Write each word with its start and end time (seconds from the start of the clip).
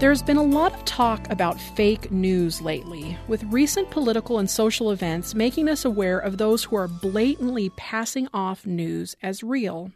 There's 0.00 0.22
been 0.22 0.36
a 0.36 0.42
lot 0.42 0.74
of 0.74 0.84
talk 0.84 1.30
about 1.30 1.58
fake 1.58 2.10
news 2.10 2.60
lately, 2.60 3.16
with 3.28 3.44
recent 3.44 3.90
political 3.90 4.38
and 4.38 4.50
social 4.50 4.90
events 4.90 5.34
making 5.34 5.68
us 5.68 5.84
aware 5.84 6.18
of 6.18 6.36
those 6.36 6.64
who 6.64 6.76
are 6.76 6.88
blatantly 6.88 7.70
passing 7.70 8.28
off 8.34 8.66
news 8.66 9.16
as 9.22 9.42
real. 9.42 9.92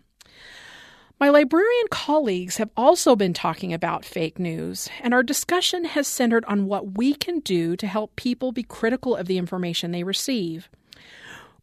My 1.20 1.30
librarian 1.30 1.88
colleagues 1.90 2.58
have 2.58 2.70
also 2.76 3.16
been 3.16 3.34
talking 3.34 3.74
about 3.74 4.04
fake 4.04 4.38
news, 4.38 4.88
and 5.02 5.12
our 5.12 5.24
discussion 5.24 5.84
has 5.84 6.06
centered 6.06 6.44
on 6.44 6.66
what 6.66 6.96
we 6.96 7.12
can 7.12 7.40
do 7.40 7.76
to 7.76 7.86
help 7.86 8.14
people 8.14 8.52
be 8.52 8.62
critical 8.62 9.16
of 9.16 9.26
the 9.26 9.36
information 9.36 9.90
they 9.90 10.04
receive. 10.04 10.70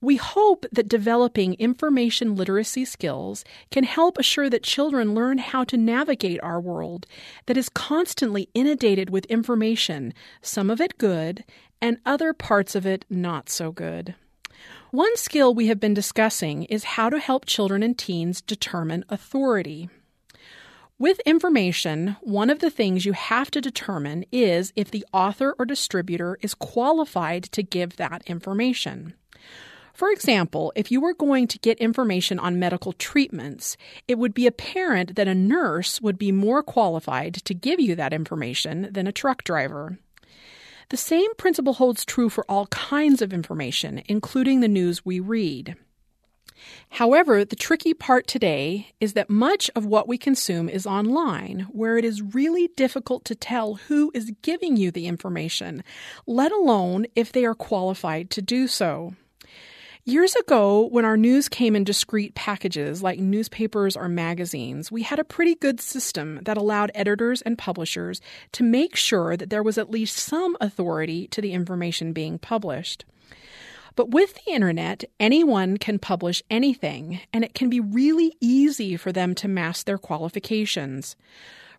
We 0.01 0.17
hope 0.17 0.65
that 0.71 0.89
developing 0.89 1.53
information 1.55 2.35
literacy 2.35 2.85
skills 2.85 3.45
can 3.71 3.85
help 3.85 4.17
assure 4.17 4.49
that 4.49 4.63
children 4.63 5.15
learn 5.15 5.37
how 5.37 5.63
to 5.65 5.77
navigate 5.77 6.39
our 6.43 6.59
world 6.59 7.07
that 7.45 7.57
is 7.57 7.69
constantly 7.69 8.49
inundated 8.53 9.09
with 9.09 9.25
information, 9.25 10.13
some 10.41 10.69
of 10.69 10.81
it 10.81 10.97
good, 10.97 11.43
and 11.81 11.97
other 12.05 12.33
parts 12.33 12.75
of 12.75 12.85
it 12.85 13.05
not 13.09 13.49
so 13.49 13.71
good. 13.71 14.15
One 14.91 15.15
skill 15.17 15.53
we 15.53 15.67
have 15.67 15.79
been 15.79 15.93
discussing 15.93 16.63
is 16.63 16.83
how 16.83 17.09
to 17.09 17.19
help 17.19 17.45
children 17.45 17.83
and 17.83 17.97
teens 17.97 18.41
determine 18.41 19.05
authority. 19.09 19.89
With 20.97 21.19
information, 21.25 22.15
one 22.21 22.49
of 22.49 22.59
the 22.59 22.69
things 22.69 23.05
you 23.05 23.11
have 23.11 23.51
to 23.51 23.59
determine 23.59 24.23
is 24.31 24.71
if 24.75 24.89
the 24.89 25.05
author 25.11 25.53
or 25.59 25.65
distributor 25.65 26.37
is 26.41 26.53
qualified 26.53 27.43
to 27.51 27.63
give 27.63 27.97
that 27.97 28.23
information. 28.27 29.13
For 29.95 30.11
example, 30.11 30.73
if 30.75 30.91
you 30.91 30.99
were 30.99 31.13
going 31.13 31.47
to 31.47 31.59
get 31.59 31.79
information 31.79 32.37
on 32.37 32.59
medical 32.59 32.91
treatments, 32.91 33.77
it 34.09 34.17
would 34.17 34.33
be 34.33 34.45
apparent 34.45 35.15
that 35.15 35.29
a 35.29 35.33
nurse 35.33 36.01
would 36.01 36.17
be 36.17 36.33
more 36.33 36.61
qualified 36.61 37.35
to 37.35 37.53
give 37.53 37.79
you 37.79 37.95
that 37.95 38.11
information 38.11 38.89
than 38.91 39.07
a 39.07 39.13
truck 39.13 39.45
driver. 39.45 39.97
The 40.89 40.97
same 40.97 41.33
principle 41.35 41.75
holds 41.75 42.03
true 42.03 42.29
for 42.29 42.45
all 42.49 42.67
kinds 42.67 43.21
of 43.21 43.31
information, 43.31 44.03
including 44.07 44.59
the 44.59 44.67
news 44.67 45.05
we 45.05 45.21
read. 45.21 45.77
However, 46.89 47.45
the 47.45 47.55
tricky 47.55 47.93
part 47.93 48.27
today 48.27 48.91
is 48.99 49.13
that 49.13 49.29
much 49.29 49.71
of 49.77 49.85
what 49.85 50.09
we 50.09 50.17
consume 50.17 50.67
is 50.67 50.85
online, 50.85 51.67
where 51.71 51.97
it 51.97 52.03
is 52.03 52.21
really 52.21 52.67
difficult 52.75 53.23
to 53.25 53.35
tell 53.35 53.75
who 53.75 54.11
is 54.13 54.33
giving 54.41 54.75
you 54.75 54.91
the 54.91 55.07
information, 55.07 55.85
let 56.27 56.51
alone 56.51 57.05
if 57.15 57.31
they 57.31 57.45
are 57.45 57.55
qualified 57.55 58.29
to 58.31 58.41
do 58.41 58.67
so. 58.67 59.13
Years 60.07 60.35
ago, 60.35 60.85
when 60.91 61.03
our 61.03 61.17
news 61.17 61.49
came 61.49 61.75
in 61.75 61.83
discrete 61.83 62.35
packages 62.35 63.01
like 63.01 63.17
newspapers 63.17 63.97
or 63.97 64.07
magazines, 64.07 64.91
we 64.91 65.01
had 65.01 65.17
a 65.17 65.23
pretty 65.23 65.55
good 65.55 65.81
system 65.81 66.41
that 66.43 66.57
allowed 66.57 66.91
editors 66.93 67.41
and 67.41 67.57
publishers 67.57 68.21
to 68.51 68.61
make 68.61 68.95
sure 68.95 69.35
that 69.35 69.49
there 69.49 69.63
was 69.63 69.79
at 69.79 69.89
least 69.89 70.17
some 70.17 70.55
authority 70.61 71.27
to 71.29 71.41
the 71.41 71.53
information 71.53 72.13
being 72.13 72.37
published. 72.37 73.03
But 73.95 74.11
with 74.11 74.35
the 74.35 74.51
internet, 74.51 75.05
anyone 75.19 75.77
can 75.77 75.97
publish 75.97 76.43
anything, 76.51 77.21
and 77.33 77.43
it 77.43 77.55
can 77.55 77.71
be 77.71 77.79
really 77.79 78.31
easy 78.39 78.97
for 78.97 79.11
them 79.11 79.33
to 79.33 79.47
mask 79.47 79.87
their 79.87 79.97
qualifications. 79.97 81.15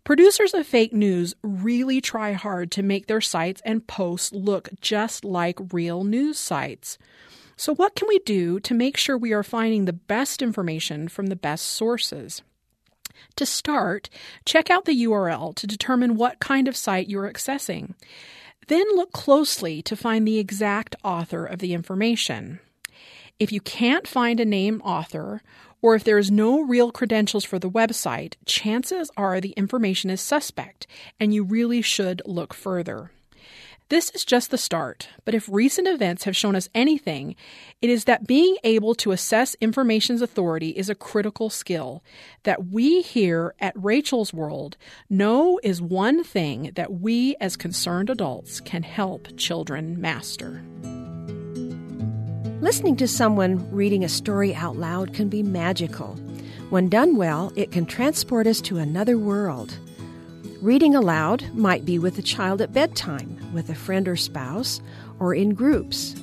Producers 0.02 0.52
of 0.52 0.66
fake 0.66 0.92
news 0.92 1.33
really 1.44 2.00
try 2.00 2.33
hard 2.33 2.72
to 2.72 2.83
make 2.83 3.06
their 3.06 3.20
sites 3.20 3.62
and 3.64 3.86
posts 3.86 4.33
look 4.33 4.70
just 4.80 5.24
like 5.24 5.72
real 5.72 6.02
news 6.02 6.40
sites. 6.40 6.98
So, 7.56 7.74
what 7.74 7.94
can 7.94 8.06
we 8.06 8.18
do 8.20 8.61
to 8.61 8.74
make 8.74 8.98
sure 8.98 9.17
we 9.17 9.33
are 9.33 9.42
finding 9.42 9.86
the 9.86 9.92
best 9.92 10.42
information 10.42 11.08
from 11.08 11.28
the 11.28 11.36
best 11.36 11.67
sources? 11.67 12.42
To 13.36 13.46
start, 13.46 14.11
check 14.44 14.70
out 14.70 14.84
the 14.84 15.05
URL 15.05 15.55
to 15.56 15.66
determine 15.66 16.16
what 16.16 16.39
kind 16.39 16.68
of 16.68 16.77
site 16.77 17.08
you're 17.08 17.30
accessing. 17.30 17.95
Then 18.68 18.84
look 18.95 19.12
closely 19.12 19.80
to 19.83 19.96
find 19.96 20.27
the 20.27 20.39
exact 20.39 20.96
author 21.02 21.46
of 21.46 21.61
the 21.61 21.72
information. 21.72 22.61
If 23.39 23.52
you 23.52 23.61
can't 23.61 24.06
find 24.06 24.39
a 24.39 24.45
name 24.45 24.83
author, 24.83 25.42
or 25.80 25.95
if 25.95 26.05
there 26.05 26.18
is 26.18 26.30
no 26.30 26.61
real 26.61 26.90
credentials 26.90 27.45
for 27.45 27.58
the 27.58 27.70
website, 27.70 28.34
chances 28.45 29.11
are 29.16 29.40
the 29.40 29.50
information 29.50 30.11
is 30.11 30.20
suspect 30.20 30.86
and 31.20 31.33
you 31.33 31.45
really 31.45 31.80
should 31.80 32.20
look 32.27 32.52
further. 32.52 33.12
This 33.89 34.11
is 34.11 34.24
just 34.24 34.51
the 34.51 34.58
start, 34.58 35.11
but 35.24 35.33
if 35.33 35.48
recent 35.48 35.86
events 35.86 36.24
have 36.24 36.36
shown 36.36 36.57
us 36.57 36.69
anything, 36.74 37.36
it 37.80 37.89
is 37.89 38.07
that 38.07 38.27
being 38.27 38.57
able 38.64 38.97
to 38.97 39.13
assess 39.13 39.55
information's 39.61 40.20
authority 40.20 40.70
is 40.70 40.91
a 40.91 40.97
critical 40.97 41.51
skill 41.51 42.02
that 42.42 42.67
we 42.67 43.01
here 43.02 43.55
at 43.61 43.80
Rachel's 43.80 44.35
World 44.35 44.77
know 45.08 45.61
is 45.63 45.80
one 45.80 46.25
thing 46.25 46.73
that 46.75 46.95
we 46.95 47.36
as 47.41 47.57
concerned 47.57 48.11
adults 48.11 48.58
can 48.58 48.83
help 48.83 49.29
children 49.36 50.01
master. 50.01 50.64
Listening 52.61 52.96
to 52.96 53.07
someone 53.07 53.70
reading 53.70 54.02
a 54.02 54.08
story 54.08 54.52
out 54.52 54.75
loud 54.77 55.14
can 55.14 55.29
be 55.29 55.45
magical. 55.45 56.17
When 56.70 56.89
done 56.89 57.14
well, 57.14 57.52
it 57.55 57.70
can 57.70 57.86
transport 57.86 58.48
us 58.48 58.61
to 58.63 58.79
another 58.79 59.17
world. 59.17 59.79
Reading 60.62 60.94
aloud 60.94 61.52
might 61.55 61.84
be 61.84 61.98
with 61.98 62.18
a 62.18 62.22
child 62.22 62.62
at 62.62 62.72
bedtime, 62.72 63.39
with 63.52 63.68
a 63.68 63.74
friend 63.74 64.08
or 64.08 64.17
spouse, 64.17 64.80
or 65.20 65.34
in 65.34 65.52
groups. 65.52 66.17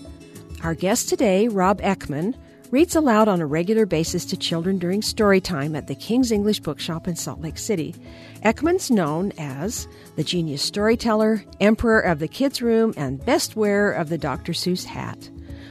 Our 0.63 0.73
guest 0.73 1.07
today, 1.07 1.47
Rob 1.47 1.79
Eckman, 1.81 2.33
reads 2.71 2.95
aloud 2.95 3.27
on 3.27 3.41
a 3.41 3.45
regular 3.45 3.85
basis 3.85 4.25
to 4.25 4.35
children 4.35 4.79
during 4.79 5.03
story 5.03 5.39
time 5.39 5.75
at 5.75 5.85
the 5.85 5.93
King's 5.93 6.31
English 6.31 6.61
Bookshop 6.61 7.07
in 7.07 7.15
Salt 7.15 7.41
Lake 7.41 7.59
City. 7.59 7.93
Eckman's 8.43 8.89
known 8.89 9.31
as 9.37 9.87
the 10.15 10.23
genius 10.23 10.63
storyteller, 10.63 11.43
emperor 11.59 11.99
of 11.99 12.17
the 12.17 12.27
kids' 12.27 12.59
room, 12.59 12.91
and 12.97 13.23
best 13.23 13.55
wearer 13.55 13.91
of 13.91 14.09
the 14.09 14.17
Dr. 14.17 14.53
Seuss 14.53 14.83
hat. 14.83 15.29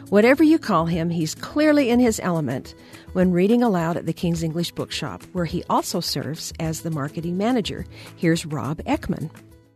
Whatever 0.08 0.44
you 0.44 0.60
call 0.60 0.86
him, 0.86 1.10
he's 1.10 1.34
clearly 1.34 1.90
in 1.90 1.98
his 1.98 2.20
element 2.22 2.76
when 3.12 3.32
reading 3.32 3.62
aloud 3.62 3.96
at 3.96 4.06
the 4.06 4.12
King's 4.12 4.42
English 4.42 4.72
Bookshop, 4.72 5.22
where 5.32 5.44
he 5.44 5.62
also 5.68 6.00
serves 6.00 6.52
as 6.58 6.80
the 6.80 6.90
marketing 6.90 7.36
manager. 7.36 7.84
Here's 8.16 8.46
Rob 8.46 8.78
Eckman. 8.84 9.30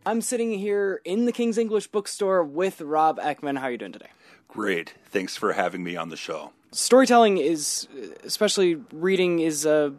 I'm 0.05 0.21
sitting 0.21 0.53
here 0.53 1.01
in 1.05 1.27
the 1.27 1.33
King's 1.33 1.59
English 1.59 1.89
Bookstore 1.89 2.45
with 2.45 2.81
Rob 2.81 3.19
Eckman. 3.19 3.59
How 3.59 3.67
are 3.67 3.71
you 3.73 3.79
doing 3.79 3.93
today? 3.93 4.11
Great. 4.49 4.95
Thanks 5.07 5.37
for 5.37 5.53
having 5.53 5.83
me 5.83 5.97
on 5.97 6.09
the 6.09 6.17
show. 6.17 6.53
Storytelling 6.73 7.39
is, 7.39 7.89
especially 8.25 8.77
reading, 8.93 9.41
is 9.41 9.67
a 9.67 9.95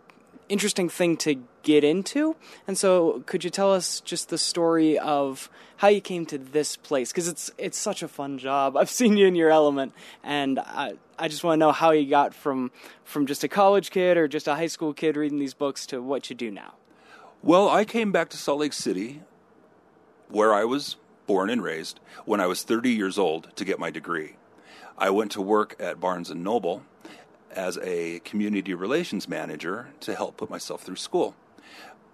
interesting 0.50 0.88
thing 0.90 1.18
to 1.18 1.36
get 1.68 1.84
into. 1.84 2.36
And 2.66 2.78
so, 2.78 3.24
could 3.26 3.44
you 3.44 3.50
tell 3.50 3.74
us 3.74 4.00
just 4.00 4.30
the 4.30 4.38
story 4.38 4.98
of 4.98 5.50
how 5.76 5.90
you 5.90 6.00
came 6.00 6.26
to 6.28 6.38
this 6.38 6.78
place? 6.78 7.12
Because 7.12 7.28
it's 7.28 7.52
it's 7.58 7.78
such 7.78 8.02
a 8.02 8.08
fun 8.08 8.38
job. 8.38 8.78
I've 8.78 8.90
seen 8.90 9.18
you 9.18 9.28
in 9.28 9.36
your 9.36 9.52
element, 9.52 9.92
and 10.24 10.60
I 10.60 10.94
I 11.20 11.28
just 11.28 11.44
want 11.44 11.56
to 11.56 11.60
know 11.60 11.74
how 11.74 11.92
you 11.92 12.10
got 12.10 12.34
from 12.34 12.72
from 13.04 13.26
just 13.26 13.44
a 13.44 13.50
college 13.50 13.92
kid 13.92 14.16
or 14.16 14.30
just 14.30 14.48
a 14.48 14.56
high 14.56 14.68
school 14.68 14.94
kid 14.94 15.18
reading 15.18 15.40
these 15.40 15.54
books 15.54 15.86
to 15.88 16.02
what 16.02 16.30
you 16.30 16.36
do 16.36 16.50
now. 16.50 16.74
Well, 17.44 17.70
I 17.70 17.84
came 17.84 18.12
back 18.14 18.30
to 18.30 18.38
Salt 18.38 18.60
Lake 18.62 18.74
City, 18.74 19.22
where 20.30 20.54
I 20.54 20.64
was 20.64 20.96
born 21.28 21.50
and 21.50 21.62
raised, 21.62 22.00
when 22.26 22.40
I 22.40 22.48
was 22.48 22.64
30 22.64 22.90
years 22.90 23.18
old 23.18 23.54
to 23.58 23.66
get 23.66 23.78
my 23.78 23.92
degree. 23.92 24.38
I 24.98 25.10
went 25.10 25.32
to 25.34 25.42
work 25.42 25.76
at 25.78 26.00
Barnes 26.00 26.30
and 26.32 26.44
Noble 26.44 26.82
as 27.52 27.78
a 27.82 28.20
community 28.20 28.74
relations 28.74 29.28
manager 29.28 29.90
to 30.02 30.16
help 30.16 30.38
put 30.38 30.50
myself 30.50 30.84
through 30.84 30.96
school. 30.96 31.36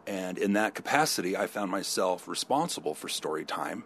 And 0.06 0.38
in 0.38 0.54
that 0.54 0.76
capacity, 0.76 1.38
I 1.38 1.48
found 1.48 1.72
myself 1.72 2.28
responsible 2.28 2.94
for 2.94 3.08
story 3.08 3.46
time 3.46 3.86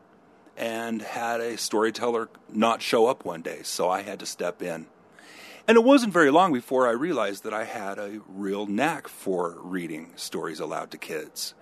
and 0.55 1.01
had 1.01 1.39
a 1.39 1.57
storyteller 1.57 2.29
not 2.51 2.81
show 2.81 3.05
up 3.05 3.23
one 3.23 3.41
day, 3.41 3.59
so 3.63 3.89
I 3.89 4.01
had 4.01 4.19
to 4.19 4.25
step 4.25 4.61
in. 4.61 4.87
And 5.67 5.77
it 5.77 5.83
wasn't 5.83 6.13
very 6.13 6.31
long 6.31 6.53
before 6.53 6.87
I 6.87 6.91
realized 6.91 7.43
that 7.43 7.53
I 7.53 7.65
had 7.65 7.99
a 7.99 8.21
real 8.27 8.65
knack 8.65 9.07
for 9.07 9.57
reading 9.59 10.13
stories 10.15 10.59
aloud 10.59 10.91
to 10.91 10.97
kids. 10.97 11.53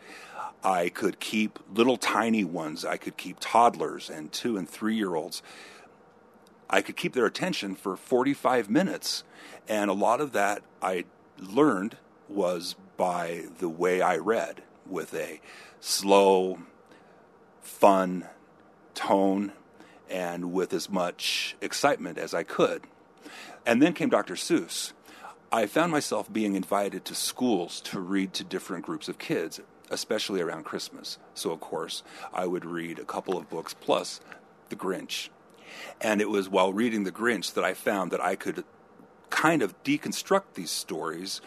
I 0.64 0.90
could 0.90 1.20
keep 1.20 1.60
little 1.74 1.98
tiny 1.98 2.44
ones, 2.44 2.86
I 2.86 2.98
could 2.98 3.18
keep 3.18 3.38
toddlers 3.40 4.10
and 4.10 4.32
two 4.32 4.58
and 4.58 4.70
three 4.70 4.96
year 4.96 5.16
olds. 5.16 5.44
I 6.70 6.82
could 6.82 6.96
keep 6.96 7.14
their 7.14 7.26
attention 7.26 7.76
for 7.76 7.96
45 7.96 8.70
minutes 8.70 9.24
and 9.68 9.90
a 9.90 9.94
lot 9.94 10.22
of 10.22 10.32
that 10.34 10.62
I 10.82 11.06
learned 11.40 11.98
was 12.30 12.76
by 12.98 13.46
the 13.60 13.70
way 13.70 14.02
I 14.02 14.18
read 14.18 14.64
with 14.88 15.14
a 15.14 15.42
slow, 15.80 16.60
fun 17.62 18.26
tone 18.94 19.52
and 20.10 20.54
with 20.54 20.74
as 20.74 20.90
much 20.90 21.56
excitement 21.62 22.18
as 22.18 22.34
I 22.34 22.44
could. 22.44 22.84
And 23.66 23.82
then 23.82 23.94
came 23.94 24.10
Dr. 24.10 24.36
Seuss. 24.36 24.94
I 25.52 25.66
found 25.66 25.92
myself 25.92 26.32
being 26.32 26.56
invited 26.56 27.06
to 27.06 27.16
schools 27.16 27.82
to 27.82 28.00
read 28.00 28.34
to 28.34 28.44
different 28.44 28.86
groups 28.86 29.08
of 29.08 29.18
kids, 29.18 29.60
especially 29.90 30.42
around 30.42 30.66
Christmas. 30.66 31.18
So, 31.34 31.52
of 31.52 31.60
course, 31.60 32.04
I 32.34 32.46
would 32.46 32.66
read 32.66 33.00
a 33.00 33.06
couple 33.06 33.38
of 33.38 33.50
books 33.50 33.74
plus 33.74 34.22
The 34.70 34.76
Grinch. 34.76 35.30
And 36.02 36.22
it 36.22 36.30
was 36.30 36.50
while 36.50 36.74
reading 36.74 37.04
The 37.04 37.12
Grinch 37.12 37.54
that 37.54 37.64
I 37.64 37.74
found 37.74 38.12
that 38.12 38.22
I 38.22 38.36
could 38.36 38.64
kind 39.30 39.62
of 39.62 39.82
deconstruct 39.84 40.54
these 40.54 40.72
stories 40.72 41.42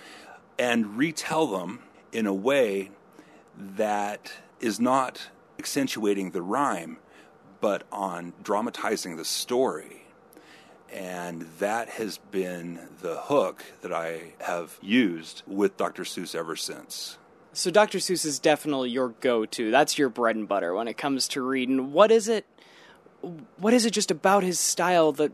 and 0.59 0.97
retell 0.97 1.47
them 1.47 1.81
in 2.13 2.27
a 2.27 2.35
way 2.35 2.91
that 3.57 4.33
is 4.61 4.81
not 4.81 5.29
accentuating 5.59 6.31
the 6.31 6.43
rhyme, 6.43 6.99
but 7.61 7.85
on 7.93 8.33
dramatizing 8.43 9.17
the 9.17 9.25
story. 9.25 10.05
And 10.93 11.43
that 11.59 11.91
has 11.91 12.19
been 12.31 12.89
the 13.03 13.17
hook 13.17 13.65
that 13.83 13.93
I 13.93 14.33
have 14.41 14.79
used 14.81 15.43
with 15.47 15.77
Dr. 15.77 16.05
Seuss 16.05 16.35
ever 16.35 16.57
since. 16.57 17.19
So 17.53 17.71
Dr. 17.71 17.99
Seuss 17.99 18.25
is 18.25 18.39
definitely 18.39 18.91
your 18.91 19.09
go-to. 19.21 19.71
That's 19.71 19.99
your 19.99 20.09
bread 20.09 20.37
and 20.37 20.49
butter 20.49 20.73
when 20.75 20.89
it 20.89 20.97
comes 20.97 21.29
to 21.29 21.43
reading. 21.43 21.93
What 21.93 22.11
is 22.11 22.29
it 22.29 22.47
what 23.57 23.75
is 23.75 23.85
it 23.85 23.91
just 23.91 24.13
about 24.13 24.45
his 24.45 24.61
style 24.61 25.11
that 25.13 25.33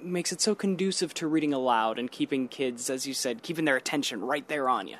makes 0.00 0.32
it 0.32 0.40
so 0.40 0.54
conducive 0.54 1.14
to 1.14 1.26
reading 1.26 1.52
aloud 1.52 1.98
and 1.98 2.10
keeping 2.10 2.48
kids 2.48 2.90
as 2.90 3.06
you 3.06 3.14
said, 3.14 3.42
keeping 3.42 3.64
their 3.64 3.76
attention 3.76 4.20
right 4.20 4.46
there 4.48 4.68
on 4.68 4.88
you? 4.88 4.96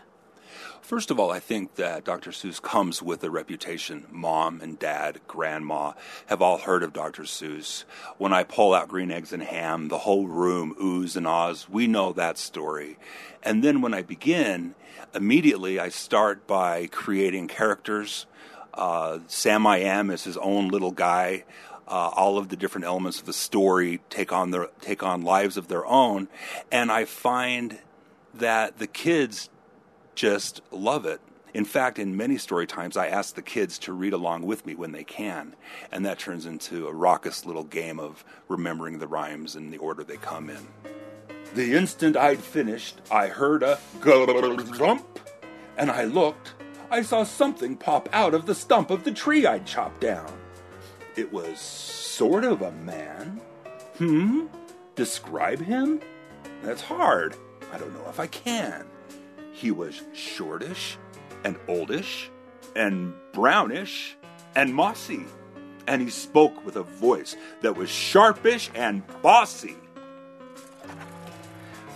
First 0.80 1.10
of 1.10 1.18
all, 1.18 1.32
I 1.32 1.40
think 1.40 1.74
that 1.74 2.04
Dr. 2.04 2.30
Seuss 2.30 2.62
comes 2.62 3.02
with 3.02 3.24
a 3.24 3.30
reputation. 3.30 4.06
Mom 4.08 4.60
and 4.60 4.78
dad, 4.78 5.20
grandma 5.26 5.94
have 6.26 6.40
all 6.40 6.58
heard 6.58 6.84
of 6.84 6.92
Dr. 6.92 7.24
Seuss. 7.24 7.84
When 8.18 8.32
I 8.32 8.44
pull 8.44 8.72
out 8.72 8.86
Green 8.88 9.10
Eggs 9.10 9.32
and 9.32 9.42
Ham, 9.42 9.88
the 9.88 9.98
whole 9.98 10.28
room 10.28 10.76
oohs 10.80 11.16
and 11.16 11.26
ahs. 11.26 11.68
We 11.68 11.88
know 11.88 12.12
that 12.12 12.38
story. 12.38 12.98
And 13.42 13.64
then 13.64 13.80
when 13.80 13.94
I 13.94 14.02
begin, 14.02 14.76
immediately 15.12 15.80
I 15.80 15.88
start 15.88 16.46
by 16.46 16.86
creating 16.86 17.48
characters. 17.48 18.26
Uh, 18.72 19.18
Sam 19.26 19.66
I 19.66 19.78
Am 19.78 20.10
is 20.10 20.24
his 20.24 20.36
own 20.36 20.68
little 20.68 20.92
guy. 20.92 21.44
Uh, 21.88 22.10
all 22.16 22.36
of 22.36 22.48
the 22.48 22.56
different 22.56 22.84
elements 22.84 23.20
of 23.20 23.26
the 23.26 23.32
story 23.32 24.00
take 24.10 24.32
on 24.32 24.50
their 24.50 24.68
take 24.80 25.04
on 25.04 25.22
lives 25.22 25.56
of 25.56 25.68
their 25.68 25.86
own, 25.86 26.26
and 26.72 26.90
I 26.90 27.04
find 27.04 27.78
that 28.34 28.78
the 28.78 28.88
kids 28.88 29.48
just 30.16 30.62
love 30.72 31.06
it. 31.06 31.20
In 31.54 31.64
fact, 31.64 31.98
in 31.98 32.16
many 32.16 32.36
story 32.38 32.66
times, 32.66 32.96
I 32.96 33.06
ask 33.06 33.34
the 33.34 33.40
kids 33.40 33.78
to 33.78 33.92
read 33.92 34.12
along 34.12 34.42
with 34.42 34.66
me 34.66 34.74
when 34.74 34.92
they 34.92 35.04
can, 35.04 35.54
and 35.92 36.04
that 36.04 36.18
turns 36.18 36.44
into 36.44 36.86
a 36.86 36.92
raucous 36.92 37.46
little 37.46 37.64
game 37.64 37.98
of 37.98 38.24
remembering 38.48 38.98
the 38.98 39.06
rhymes 39.06 39.56
in 39.56 39.70
the 39.70 39.78
order 39.78 40.04
they 40.04 40.16
come 40.16 40.50
in. 40.50 40.66
The 41.54 41.74
instant 41.74 42.16
I'd 42.16 42.40
finished, 42.40 43.00
I 43.10 43.28
heard 43.28 43.62
a 43.62 43.78
glump, 44.00 45.04
and 45.78 45.90
I 45.90 46.04
looked. 46.04 46.54
I 46.90 47.02
saw 47.02 47.22
something 47.22 47.76
pop 47.76 48.08
out 48.12 48.34
of 48.34 48.44
the 48.44 48.54
stump 48.54 48.90
of 48.90 49.04
the 49.04 49.12
tree 49.12 49.46
I'd 49.46 49.66
chopped 49.66 50.00
down. 50.00 50.30
It 51.16 51.32
was 51.32 51.58
sort 51.58 52.44
of 52.44 52.60
a 52.62 52.72
man. 52.72 53.40
Hmm? 53.96 54.46
Describe 54.94 55.60
him? 55.60 56.00
That's 56.62 56.82
hard. 56.82 57.34
I 57.72 57.78
don't 57.78 57.94
know 57.94 58.08
if 58.08 58.20
I 58.20 58.26
can. 58.26 58.86
He 59.52 59.70
was 59.70 60.02
shortish 60.12 60.98
and 61.42 61.56
oldish 61.68 62.30
and 62.74 63.14
brownish 63.32 64.16
and 64.54 64.74
mossy. 64.74 65.24
And 65.86 66.02
he 66.02 66.10
spoke 66.10 66.64
with 66.66 66.76
a 66.76 66.82
voice 66.82 67.34
that 67.62 67.76
was 67.76 67.88
sharpish 67.88 68.70
and 68.74 69.02
bossy. 69.22 69.76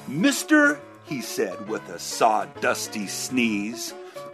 Mister, 0.09 0.81
he 1.05 1.21
said 1.21 1.69
with 1.69 1.87
a 1.89 1.99
sawdusty 1.99 3.09
sneeze, 3.09 3.93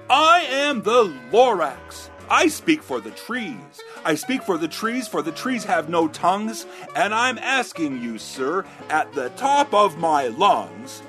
I 0.09 0.43
am 0.43 0.83
the 0.83 1.13
Lorax. 1.33 2.11
I 2.29 2.49
speak 2.49 2.83
for 2.83 3.01
the 3.01 3.13
trees. 3.13 3.57
I 4.05 4.17
speak 4.17 4.43
for 4.43 4.59
the 4.59 4.69
trees, 4.69 5.07
for 5.07 5.23
the 5.23 5.33
trees 5.33 5.65
have 5.65 5.89
no 5.89 6.09
tongues, 6.09 6.67
and 6.97 7.15
I'm 7.15 7.39
asking 7.39 8.03
you, 8.03 8.19
sir, 8.19 8.65
at 8.89 9.13
the 9.13 9.31
top 9.31 9.73
of 9.73 9.99
my 9.99 10.29
lungs. 10.29 11.03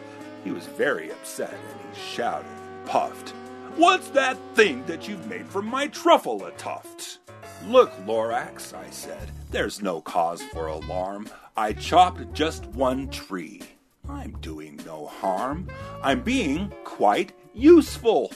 He 0.43 0.51
was 0.51 0.65
very 0.67 1.11
upset 1.11 1.53
and 1.53 1.95
he 1.95 1.99
shouted 1.99 2.47
and 2.47 2.85
puffed. 2.85 3.29
What's 3.75 4.09
that 4.09 4.37
thing 4.53 4.85
that 4.85 5.07
you've 5.07 5.27
made 5.27 5.47
from 5.47 5.65
my 5.65 5.87
Truffula 5.87 6.55
tuft? 6.57 7.19
Look, 7.65 7.91
Lorax, 8.05 8.73
I 8.73 8.89
said, 8.91 9.31
there's 9.51 9.81
no 9.81 10.01
cause 10.01 10.43
for 10.53 10.67
alarm. 10.67 11.29
I 11.55 11.73
chopped 11.73 12.33
just 12.33 12.65
one 12.67 13.09
tree. 13.09 13.61
I'm 14.07 14.37
doing 14.41 14.79
no 14.85 15.07
harm. 15.07 15.67
I'm 16.03 16.21
being 16.21 16.71
quite 16.83 17.33
useful. 17.53 18.31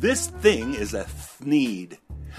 This 0.00 0.26
thing 0.28 0.74
is 0.74 0.94
a 0.94 1.04
thneed. 1.04 1.98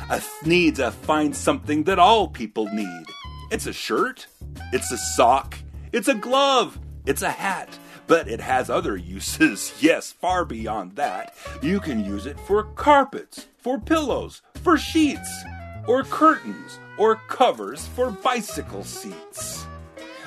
A 0.10 0.18
thneed's 0.18 0.80
a 0.80 0.92
fine 0.92 1.34
something 1.34 1.84
that 1.84 2.00
all 2.00 2.28
people 2.28 2.66
need. 2.74 3.06
It's 3.52 3.66
a 3.66 3.74
shirt, 3.74 4.28
it's 4.72 4.92
a 4.92 4.98
sock, 4.98 5.58
it's 5.92 6.08
a 6.08 6.16
glove, 6.16 6.80
it's 7.06 7.22
a 7.22 7.32
hat, 7.32 7.78
but 8.08 8.28
it 8.28 8.40
has 8.40 8.70
other 8.70 8.98
uses. 9.16 9.74
Yes, 9.80 10.12
far 10.12 10.46
beyond 10.46 10.96
that. 10.96 11.34
You 11.62 11.80
can 11.80 12.04
use 12.04 12.26
it 12.26 12.40
for 12.40 12.64
carpets, 12.64 13.48
for 13.58 13.80
pillows, 13.80 14.42
for 14.64 14.78
sheets, 14.78 15.44
or 15.88 16.04
curtains, 16.04 16.80
or 16.98 17.16
covers 17.28 17.88
for 17.88 18.12
bicycle 18.12 18.84
seats. 18.84 19.66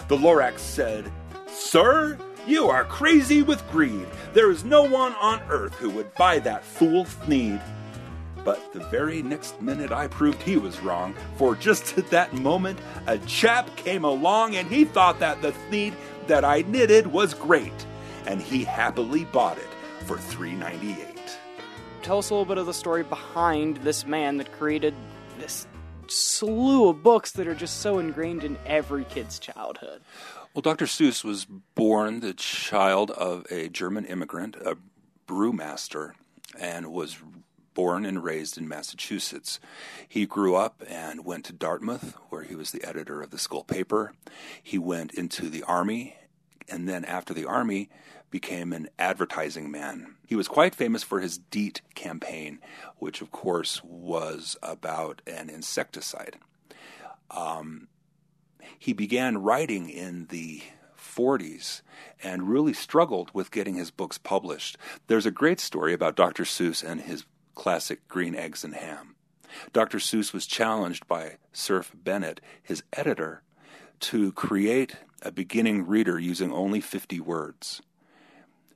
The 0.09 0.17
Lorax 0.17 0.59
said, 0.59 1.11
Sir, 1.47 2.19
you 2.47 2.69
are 2.69 2.85
crazy 2.85 3.43
with 3.43 3.69
greed. 3.71 4.07
There 4.33 4.51
is 4.51 4.65
no 4.65 4.83
one 4.83 5.13
on 5.15 5.41
earth 5.51 5.75
who 5.75 5.91
would 5.91 6.15
buy 6.15 6.39
that 6.41 6.65
fool 6.65 7.05
Thneed. 7.05 7.61
But 8.45 8.73
the 8.73 8.81
very 8.81 9.23
next 9.23 9.61
minute 9.61 9.93
I 9.93 10.07
proved 10.07 10.43
he 10.43 10.57
was 10.57 10.81
wrong, 10.81 11.15
for 11.37 11.55
just 11.55 11.99
at 11.99 12.11
that 12.11 12.33
moment 12.33 12.79
a 13.07 13.19
chap 13.19 13.77
came 13.77 14.05
along 14.05 14.57
and 14.57 14.69
he 14.69 14.85
thought 14.85 15.19
that 15.21 15.43
the 15.43 15.53
Thneed 15.53 15.95
that 16.27 16.45
I 16.45 16.63
knitted 16.63 17.07
was 17.07 17.35
great, 17.35 17.87
and 18.27 18.41
he 18.41 18.65
happily 18.65 19.25
bought 19.25 19.59
it 19.59 19.69
for 20.07 20.17
$3.98. 20.17 21.19
Tell 22.03 22.19
us 22.19 22.31
a 22.31 22.35
little 22.35 22.47
bit 22.47 22.59
of 22.59 22.67
the 22.67 22.75
story 22.75 23.03
behind 23.03 23.77
this 23.79 24.07
man 24.07 24.39
that 24.39 24.51
created 24.53 24.95
this 25.39 25.67
slew 26.07 26.89
of 26.89 27.03
books 27.03 27.33
that 27.33 27.47
are 27.47 27.55
just 27.55 27.81
so 27.81 27.99
ingrained 27.99 28.43
in 28.43 28.59
every 28.67 29.05
kid's 29.05 29.39
childhood. 29.39 30.01
Well, 30.55 30.63
Dr. 30.63 30.87
Seuss 30.87 31.23
was 31.23 31.45
born 31.45 32.21
the 32.21 32.35
child 32.35 33.11
of 33.13 33.47
a 33.51 33.69
German 33.69 34.05
immigrant, 34.07 34.57
a 34.57 34.77
brewmaster, 35.29 36.13
and 36.59 36.93
was 36.93 37.19
born 37.81 38.05
and 38.05 38.23
raised 38.23 38.59
in 38.59 38.69
Massachusetts. 38.69 39.59
He 40.07 40.27
grew 40.27 40.55
up 40.55 40.83
and 40.87 41.25
went 41.25 41.47
to 41.47 41.53
Dartmouth, 41.55 42.15
where 42.29 42.43
he 42.43 42.55
was 42.55 42.73
the 42.73 42.85
editor 42.85 43.23
of 43.23 43.31
the 43.31 43.39
school 43.39 43.65
paper. 43.65 44.13
He 44.63 44.77
went 44.77 45.15
into 45.15 45.49
the 45.49 45.63
Army, 45.63 46.15
and 46.69 46.87
then 46.87 47.07
after 47.07 47.33
the 47.33 47.47
Army, 47.47 47.89
became 48.31 48.75
an 48.75 48.91
advertising 48.99 49.71
man. 49.71 50.17
He 50.27 50.37
was 50.37 50.47
quite 50.47 50.75
famous 50.75 51.03
for 51.03 51.21
his 51.21 51.39
DEET 51.39 51.81
campaign, 51.95 52.59
which, 52.99 53.23
of 53.23 53.31
course, 53.31 53.81
was 53.83 54.59
about 54.63 55.23
an 55.27 55.49
insecticide. 55.49 56.37
Um, 57.31 57.89
he 58.79 58.93
began 58.93 59.39
writing 59.39 59.89
in 59.89 60.27
the 60.27 60.61
40s 61.01 61.81
and 62.23 62.51
really 62.51 62.75
struggled 62.75 63.31
with 63.33 63.51
getting 63.51 63.77
his 63.77 63.91
books 63.91 64.19
published. 64.19 64.77
There's 65.07 65.25
a 65.25 65.31
great 65.31 65.61
story 65.61 65.95
about 65.95 66.15
Dr. 66.15 66.45
Seuss 66.45 66.85
and 66.85 67.01
his 67.01 67.25
classic 67.55 68.07
Green 68.09 68.35
Eggs 68.35 68.65
and 68.65 68.75
Ham. 68.75 69.17
Dr. 69.73 69.99
Seuss 69.99 70.33
was 70.33 70.47
challenged 70.47 71.07
by 71.07 71.37
Cerf 71.53 71.93
Bennett, 71.95 72.41
his 72.63 72.83
editor, 72.93 73.43
to 74.01 74.33
create 74.33 74.97
a 75.23 75.33
beginning 75.33 75.87
reader 75.87 76.19
using 76.19 76.53
only 76.53 76.81
50 76.81 77.21
words. 77.21 77.83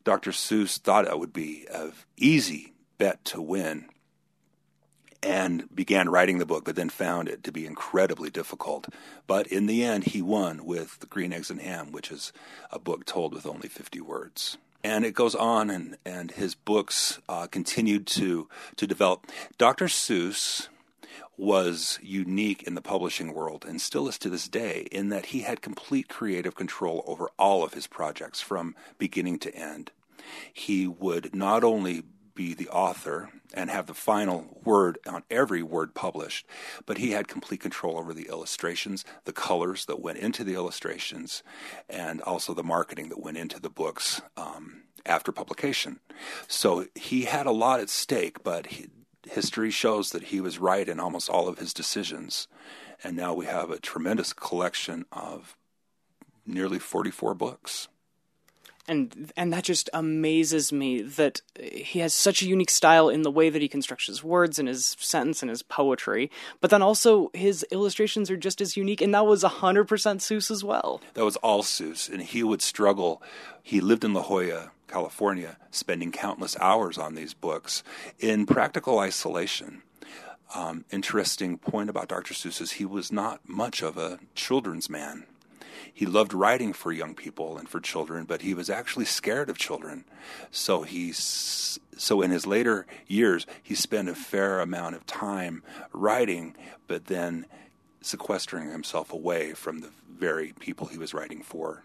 Dr. 0.05 0.33
Seuss 0.33 0.79
thought 0.79 1.07
it 1.07 1.19
would 1.19 1.33
be 1.33 1.67
an 1.73 1.93
easy 2.17 2.75
bet 2.99 3.25
to 3.27 3.41
win 3.41 3.87
and 5.23 5.75
began 5.75 6.11
writing 6.11 6.39
the 6.39 6.45
book, 6.45 6.67
but 6.67 6.77
then 6.77 6.91
found 6.91 7.29
it 7.29 7.43
to 7.45 7.53
be 7.53 7.65
incredibly 7.65 8.29
difficult. 8.29 8.89
But 9.27 9.47
in 9.47 9.65
the 9.65 9.83
end, 9.83 10.05
he 10.05 10.21
won 10.21 10.67
with 10.67 11.07
Green 11.09 11.33
Eggs 11.33 11.51
and 11.51 11.63
Ham, 11.63 11.93
which 11.93 12.11
is 12.11 12.31
a 12.71 12.79
book 12.79 13.07
told 13.07 13.33
with 13.33 13.47
only 13.47 13.69
50 13.69 14.03
words 14.03 14.59
and 14.85 15.05
it 15.05 15.15
goes 15.15 15.35
on, 15.35 15.71
and 15.71 15.97
and 16.05 16.31
his 16.31 16.55
books 16.55 17.19
uh, 17.29 17.49
continued 17.49 18.07
to 18.09 18.49
to 18.77 18.87
develop. 18.87 19.27
Dr. 19.59 19.87
Seuss 19.87 20.69
was 21.37 21.99
unique 22.01 22.63
in 22.63 22.75
the 22.75 22.81
publishing 22.81 23.35
world 23.35 23.65
and 23.67 23.81
still 23.81 24.07
is 24.07 24.19
to 24.19 24.31
this 24.31 24.47
day 24.47 24.87
in 24.93 25.09
that 25.09 25.27
he 25.27 25.41
had 25.41 25.61
complete 25.61 26.09
creative 26.09 26.55
control 26.55 27.03
over 27.09 27.29
all 27.37 27.65
of 27.65 27.75
his 27.75 27.89
projects 27.89 28.41
from 28.41 28.77
beginning 28.99 29.37
to 29.41 29.53
end. 29.53 29.91
He 30.53 30.87
would 30.87 31.35
not 31.35 31.65
only 31.65 32.05
be 32.35 32.55
the 32.55 32.69
author 32.69 33.31
and 33.53 33.71
have 33.71 33.87
the 33.87 33.95
final 33.95 34.61
word 34.65 34.99
on 35.07 35.23
every 35.31 35.63
word 35.63 35.95
published, 35.95 36.47
but 36.87 36.99
he 36.99 37.13
had 37.13 37.29
complete 37.29 37.61
control 37.61 37.99
over 37.99 38.13
the 38.13 38.29
illustrations, 38.29 39.05
the 39.25 39.33
colors 39.33 39.87
that 39.87 40.01
went 40.01 40.19
into 40.19 40.45
the 40.45 40.55
illustrations, 40.55 41.43
and 41.89 42.21
also 42.23 42.53
the 42.55 42.63
marketing 42.63 43.09
that 43.09 43.21
went 43.21 43.37
into 43.37 43.61
the 43.61 43.71
books. 43.71 44.21
Um, 44.37 44.83
after 45.07 45.33
publication. 45.33 46.01
So 46.49 46.87
he 46.95 47.25
had 47.25 47.47
a 47.47 47.53
lot 47.53 47.81
at 47.81 47.91
stake, 47.91 48.43
but 48.43 48.69
he, 48.69 48.87
history 49.29 49.71
shows 49.71 50.11
that 50.11 50.25
he 50.25 50.41
was 50.41 50.59
right 50.59 50.89
in 50.89 51.01
almost 51.01 51.29
all 51.29 51.49
of 51.49 51.59
his 51.59 51.75
decisions. 51.75 52.49
And 53.03 53.17
now 53.17 53.35
we 53.35 53.47
have 53.47 53.71
a 53.71 53.79
tremendous 53.79 54.33
collection 54.33 55.05
of 55.13 55.57
nearly 56.47 56.79
44 56.79 57.35
books 57.35 57.89
and 58.89 59.33
and 59.37 59.53
that 59.53 59.65
just 59.65 59.89
amazes 59.93 60.73
me 60.73 61.03
that 61.03 61.41
he 61.59 62.01
has 62.01 62.13
such 62.13 62.43
a 62.43 62.47
unique 62.47 62.71
style 62.71 63.09
in 63.09 63.23
the 63.23 63.31
way 63.31 63.51
that 63.51 63.63
he 63.63 63.69
constructs 63.69 64.07
his 64.07 64.23
words 64.23 64.59
and 64.59 64.69
his 64.69 64.97
sentence 64.99 65.43
and 65.43 65.51
his 65.51 65.63
poetry. 65.63 66.31
But 66.61 66.71
then 66.71 66.83
also 66.83 67.31
his 67.35 67.65
illustrations 67.71 68.31
are 68.31 68.37
just 68.37 68.61
as 68.61 68.77
unique 68.77 69.01
and 69.01 69.15
that 69.15 69.27
was 69.27 69.43
100% 69.43 69.87
Seuss 69.87 70.51
as 70.51 70.65
well. 70.65 71.01
That 71.15 71.25
was 71.25 71.37
all 71.37 71.63
Seuss 71.63 72.11
and 72.11 72.23
he 72.23 72.43
would 72.43 72.63
struggle. 72.63 73.23
He 73.63 73.81
lived 73.81 74.05
in 74.05 74.15
La 74.15 74.23
Jolla 74.23 74.71
California 74.89 75.57
spending 75.71 76.13
countless 76.13 76.57
hours 76.61 76.99
on 76.99 77.15
these 77.15 77.35
books. 77.35 77.83
In 78.19 78.47
practical 78.47 78.99
isolation 78.99 79.83
um, 80.55 80.85
interesting 80.91 81.59
point 81.59 81.91
about 81.91 82.09
Dr. 82.09 82.35
Seuss 82.35 82.61
is 82.61 82.73
he 82.73 82.85
was 82.85 83.11
not 83.11 83.41
much 83.49 83.83
of 83.83 83.99
a 83.99 84.21
children's 84.35 84.89
man 84.89 85.25
he 85.93 86.07
loved 86.07 86.33
writing 86.33 86.73
for 86.73 86.93
young 86.93 87.15
people 87.15 87.57
and 87.59 87.69
for 87.69 87.81
children, 87.81 88.25
but 88.25 88.43
he 88.43 88.55
was 88.55 88.71
actually 88.71 89.05
scared 89.05 89.49
of 89.49 89.59
children. 89.59 90.05
So 90.51 90.83
he's 90.83 91.79
so 91.97 92.23
in 92.23 92.31
his 92.31 92.47
later 92.47 92.87
years, 93.07 93.47
he 93.63 93.75
spent 93.75 94.09
a 94.09 94.15
fair 94.15 94.61
amount 94.61 94.97
of 94.97 95.07
time 95.07 95.63
writing, 95.93 96.55
but 96.87 97.07
then 97.07 97.47
sequestering 98.01 98.71
himself 98.71 99.13
away 99.13 99.53
from 99.53 99.81
the 99.81 99.91
very 100.19 100.53
people 100.59 100.89
he 100.89 100.99
was 100.99 101.15
writing 101.15 101.43
for. 101.43 101.83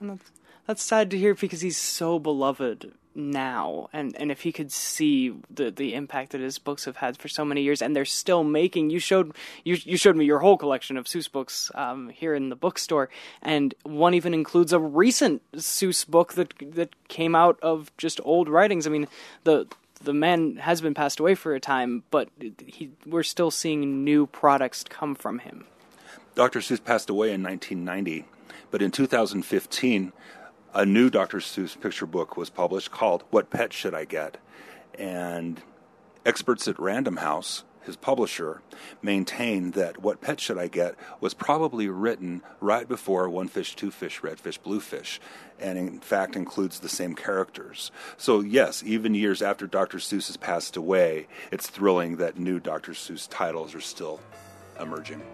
And 0.00 0.10
that's, 0.10 0.30
that's 0.66 0.82
sad 0.82 1.10
to 1.10 1.18
hear 1.18 1.34
because 1.34 1.60
he's 1.60 1.76
so 1.76 2.18
beloved 2.18 2.92
now 3.18 3.88
and 3.92 4.14
and 4.16 4.30
if 4.30 4.42
he 4.42 4.52
could 4.52 4.70
see 4.70 5.34
the 5.50 5.72
the 5.72 5.94
impact 5.94 6.30
that 6.30 6.40
his 6.40 6.58
books 6.58 6.84
have 6.84 6.96
had 6.96 7.16
for 7.16 7.26
so 7.26 7.44
many 7.44 7.62
years 7.62 7.82
and 7.82 7.94
they're 7.94 8.04
still 8.04 8.44
making 8.44 8.90
you 8.90 9.00
showed 9.00 9.34
you 9.64 9.76
you 9.84 9.96
showed 9.96 10.14
me 10.16 10.24
your 10.24 10.38
whole 10.38 10.56
collection 10.56 10.96
of 10.96 11.06
Seuss 11.06 11.30
books 11.30 11.70
um, 11.74 12.08
here 12.10 12.32
in 12.32 12.48
the 12.48 12.54
bookstore 12.54 13.10
and 13.42 13.74
one 13.82 14.14
even 14.14 14.32
includes 14.32 14.72
a 14.72 14.78
recent 14.78 15.42
Seuss 15.56 16.06
book 16.06 16.34
that 16.34 16.54
that 16.60 16.90
came 17.08 17.34
out 17.34 17.58
of 17.60 17.90
just 17.98 18.20
old 18.22 18.48
writings 18.48 18.86
I 18.86 18.90
mean 18.90 19.08
the 19.42 19.66
the 20.00 20.14
man 20.14 20.56
has 20.56 20.80
been 20.80 20.94
passed 20.94 21.18
away 21.18 21.34
for 21.34 21.54
a 21.54 21.60
time 21.60 22.04
but 22.12 22.28
he 22.66 22.92
we're 23.04 23.24
still 23.24 23.50
seeing 23.50 24.04
new 24.04 24.26
products 24.26 24.84
come 24.88 25.16
from 25.16 25.40
him 25.40 25.64
Dr. 26.36 26.60
Seuss 26.60 26.82
passed 26.82 27.10
away 27.10 27.32
in 27.32 27.42
1990 27.42 28.26
but 28.70 28.80
in 28.80 28.92
2015 28.92 30.12
a 30.78 30.86
new 30.86 31.10
Dr. 31.10 31.38
Seuss 31.38 31.78
picture 31.78 32.06
book 32.06 32.36
was 32.36 32.50
published 32.50 32.92
called 32.92 33.24
What 33.30 33.50
Pet 33.50 33.72
Should 33.72 33.94
I 33.94 34.04
Get? 34.04 34.36
And 34.96 35.60
experts 36.24 36.68
at 36.68 36.78
Random 36.78 37.16
House, 37.16 37.64
his 37.82 37.96
publisher, 37.96 38.62
maintain 39.02 39.72
that 39.72 40.00
What 40.00 40.20
Pet 40.20 40.38
Should 40.38 40.56
I 40.56 40.68
Get 40.68 40.94
was 41.20 41.34
probably 41.34 41.88
written 41.88 42.42
right 42.60 42.86
before 42.86 43.28
One 43.28 43.48
Fish, 43.48 43.74
Two 43.74 43.90
Fish, 43.90 44.22
Red 44.22 44.38
Fish, 44.38 44.56
Blue 44.58 44.78
Fish, 44.78 45.20
and 45.58 45.76
in 45.76 45.98
fact 45.98 46.36
includes 46.36 46.78
the 46.78 46.88
same 46.88 47.16
characters. 47.16 47.90
So, 48.16 48.38
yes, 48.38 48.84
even 48.86 49.14
years 49.14 49.42
after 49.42 49.66
Dr. 49.66 49.98
Seuss 49.98 50.28
has 50.28 50.36
passed 50.36 50.76
away, 50.76 51.26
it's 51.50 51.68
thrilling 51.68 52.18
that 52.18 52.38
new 52.38 52.60
Dr. 52.60 52.92
Seuss 52.92 53.26
titles 53.28 53.74
are 53.74 53.80
still 53.80 54.20
emerging. 54.80 55.24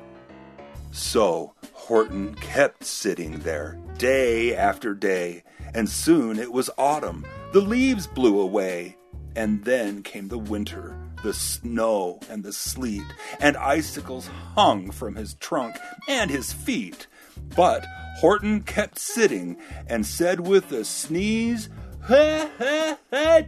So 0.95 1.55
Horton 1.73 2.37
kept 2.37 2.85
sitting 2.85 3.41
there 3.41 3.77
day 3.99 4.55
after 4.55 4.95
day, 4.95 5.43
and 5.75 5.89
soon 5.89 6.39
it 6.39 6.53
was 6.53 6.71
autumn. 6.79 7.27
The 7.53 7.61
leaves 7.61 8.07
blew 8.07 8.41
away, 8.41 8.97
and 9.35 9.65
then 9.65 10.05
came 10.05 10.29
the 10.29 10.39
winter, 10.39 10.97
the 11.25 11.35
snow 11.35 12.21
and 12.31 12.45
the 12.45 12.53
sleet, 12.53 13.03
and 13.41 13.57
icicles 13.57 14.31
hung 14.55 14.93
from 14.93 15.17
his 15.17 15.35
trunk 15.35 15.75
and 16.07 16.31
his 16.31 16.53
feet. 16.53 17.09
But 17.57 17.85
Horton 18.19 18.63
kept 18.63 19.01
sitting 19.01 19.57
and 19.89 20.07
said 20.07 20.47
with 20.47 20.71
a 20.71 20.85
sneeze, 20.85 21.71
ha 22.03 22.49
ha 22.57 22.99
ha. 23.11 23.43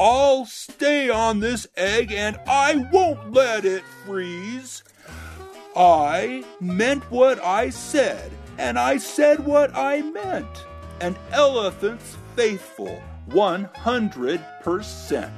I'll 0.00 0.46
stay 0.46 1.08
on 1.08 1.38
this 1.38 1.68
egg 1.76 2.10
and 2.10 2.36
I 2.48 2.88
won't 2.90 3.32
let 3.32 3.64
it 3.64 3.84
freeze. 4.04 4.82
I 5.80 6.44
meant 6.60 7.10
what 7.10 7.42
I 7.42 7.70
said, 7.70 8.30
and 8.58 8.78
I 8.78 8.98
said 8.98 9.46
what 9.46 9.74
I 9.74 10.02
meant. 10.02 10.66
An 11.00 11.16
elephant's 11.32 12.18
faithful 12.36 13.02
100%. 13.30 15.32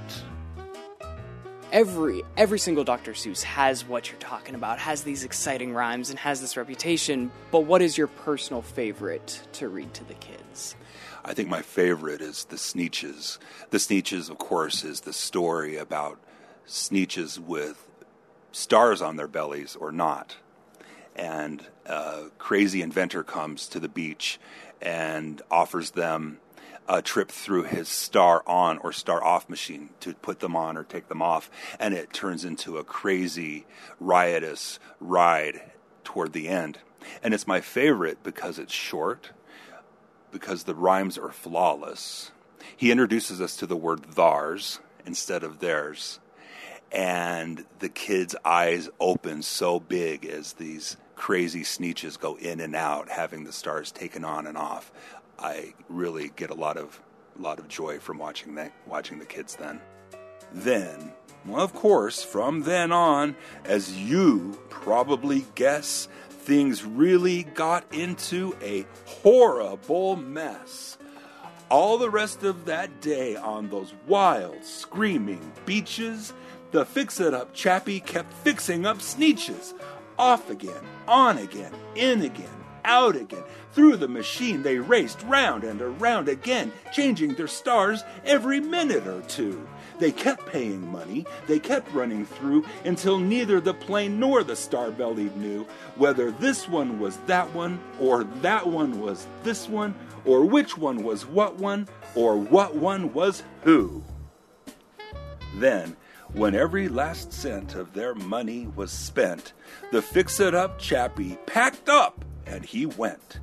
Every 1.71 2.23
every 2.37 2.59
single 2.59 2.83
Dr. 2.83 3.13
Seuss 3.13 3.45
has 3.45 3.87
what 3.87 4.11
you're 4.11 4.19
talking 4.19 4.57
about, 4.57 4.81
has 4.81 5.05
these 5.05 5.23
exciting 5.23 5.75
rhymes 5.75 6.11
and 6.11 6.19
has 6.19 6.41
this 6.41 6.57
reputation, 6.57 7.31
but 7.53 7.61
what 7.61 7.81
is 7.81 7.97
your 7.97 8.09
personal 8.09 8.63
favorite 8.63 9.47
to 9.53 9.69
read 9.69 9.95
to 9.95 10.03
the 10.03 10.15
kids? 10.15 10.75
I 11.25 11.35
think 11.35 11.51
my 11.51 11.63
favorite 11.63 12.21
is 12.21 12.47
The 12.47 12.57
Sneetches. 12.57 13.39
The 13.71 13.79
Sneetches, 13.79 14.29
of 14.29 14.39
course, 14.39 14.83
is 14.83 15.03
the 15.03 15.13
story 15.13 15.77
about 15.77 16.19
Sneetches 16.67 17.39
with 17.39 17.87
stars 18.53 19.03
on 19.03 19.17
their 19.17 19.29
bellies 19.29 19.77
or 19.77 19.91
not. 19.91 20.37
And 21.17 21.67
a 21.85 22.25
crazy 22.39 22.81
inventor 22.81 23.23
comes 23.23 23.67
to 23.69 23.81
the 23.81 23.89
beach 23.89 24.39
and 24.81 25.43
offers 25.51 25.91
them 25.91 26.39
a 26.89 27.01
trip 27.01 27.31
through 27.31 27.65
his 27.65 27.89
star 27.89 28.43
on 28.47 28.79
or 28.79 28.93
star 28.93 29.23
off 29.23 29.49
machine 29.49 29.91
to 30.01 30.15
put 30.15 30.41
them 30.41 30.57
on 30.57 30.77
or 30.77 30.85
take 30.85 31.09
them 31.09 31.23
off. 31.23 31.51
And 31.79 31.95
it 31.95 32.13
turns 32.13 32.45
into 32.45 32.79
a 32.79 32.85
crazy, 32.85 33.67
riotous 34.01 34.79
ride 35.01 35.73
toward 36.05 36.33
the 36.33 36.49
end. 36.49 36.79
And 37.23 37.35
it's 37.35 37.47
my 37.47 37.61
favorite 37.61 38.23
because 38.23 38.59
it's 38.59 38.73
short, 38.73 39.31
because 40.31 40.65
the 40.65 40.75
rhymes 40.75 41.19
are 41.19 41.33
flawless. 41.33 42.33
He 42.77 42.91
introduces 42.91 43.41
us 43.41 43.57
to 43.57 43.67
the 43.67 43.77
word 43.77 44.05
thars 44.05 44.81
instead 45.05 45.43
of 45.43 45.61
theirs 45.61 46.21
and 46.93 47.65
the 47.79 47.89
kids' 47.89 48.37
eyes 48.45 48.89
open 49.01 49.43
so 49.43 49.81
big 49.81 50.27
as 50.27 50.53
these 50.55 50.97
crazy 51.17 51.63
sneetches 51.63 52.19
go 52.19 52.37
in 52.37 52.61
and 52.61 52.77
out, 52.77 53.09
having 53.09 53.45
the 53.45 53.53
stars 53.53 53.91
taken 53.91 54.25
on 54.25 54.47
and 54.47 54.59
off. 54.59 54.93
I 55.39 55.75
really 55.89 56.31
get 56.37 56.51
a 56.51 56.55
lot 56.55 56.77
of 56.77 57.01
a 57.39 57.41
lot 57.41 57.59
of 57.59 57.67
joy 57.67 57.99
from 57.99 58.19
watching 58.19 58.55
that, 58.57 58.73
watching 58.87 59.19
the 59.19 59.25
kids 59.25 59.57
then. 59.57 59.81
Then, 60.53 61.13
well, 61.47 61.63
of 61.63 61.73
course, 61.73 62.23
from 62.23 62.63
then 62.63 62.93
on, 62.93 63.37
as 63.65 63.99
you 63.99 64.61
probably 64.69 65.47
guess, 65.55 66.09
things 66.29 66.85
really 66.85 67.45
got 67.45 67.85
into 67.95 68.55
a 68.61 68.85
horrible 69.07 70.17
mess. 70.17 70.99
All 71.71 71.97
the 71.97 72.11
rest 72.11 72.43
of 72.43 72.67
that 72.67 73.01
day 73.01 73.35
on 73.35 73.71
those 73.71 73.95
wild, 74.07 74.63
screaming 74.63 75.53
beaches, 75.65 76.35
the 76.73 76.85
fix 76.85 77.21
it 77.21 77.35
up 77.35 77.55
chappie 77.55 78.01
kept 78.01 78.33
fixing 78.33 78.85
up 78.85 78.99
sneetches. 78.99 79.75
Off 80.19 80.51
again, 80.51 80.83
on 81.07 81.39
again, 81.39 81.73
in 81.95 82.23
again, 82.23 82.49
out 82.85 83.17
again. 83.17 83.45
Through 83.73 83.97
the 83.97 84.09
machine 84.09 84.63
they 84.63 84.79
raced 84.79 85.23
round 85.23 85.65
and 85.65 85.81
around 85.81 86.29
again, 86.29 86.73
changing 86.93 87.35
their 87.35 87.47
stars 87.47 88.05
every 88.25 88.61
minute 88.61 89.07
or 89.07 89.23
two. 89.23 89.67
They 89.99 90.13
kept 90.13 90.47
paying 90.47 90.91
money, 90.91 91.27
they 91.47 91.59
kept 91.59 91.93
running 91.93 92.27
through 92.27 92.65
until 92.85 93.19
neither 93.19 93.61
the 93.61 93.75
plain 93.75 94.19
nor 94.19 94.43
the 94.43 94.57
star 94.57 94.91
bellied 94.91 95.37
knew 95.37 95.67
whether 95.97 96.31
this 96.31 96.69
one 96.69 96.99
was 96.99 97.19
that 97.27 97.53
one, 97.55 97.81
or 98.01 98.25
that 98.43 98.67
one 98.67 99.01
was 99.01 99.27
this 99.43 99.69
one, 99.69 99.95
or 100.25 100.45
which 100.45 100.77
one 100.77 101.03
was 101.03 101.27
what 101.27 101.57
one, 101.57 101.89
or 102.15 102.37
what 102.37 102.75
one 102.77 103.13
was 103.13 103.43
who. 103.63 104.03
Then, 105.57 105.97
when 106.35 106.55
every 106.55 106.89
last 106.89 107.33
cent 107.33 107.75
of 107.75 107.93
their 107.93 108.15
money 108.15 108.67
was 108.75 108.91
spent, 108.91 109.53
the 109.91 110.01
fix 110.01 110.41
it 110.41 110.55
up 110.55 110.79
chappie 110.79 111.39
packed 111.47 111.89
up 111.89 112.25
and 112.47 112.65
he 112.65 112.87
went. 112.87 113.41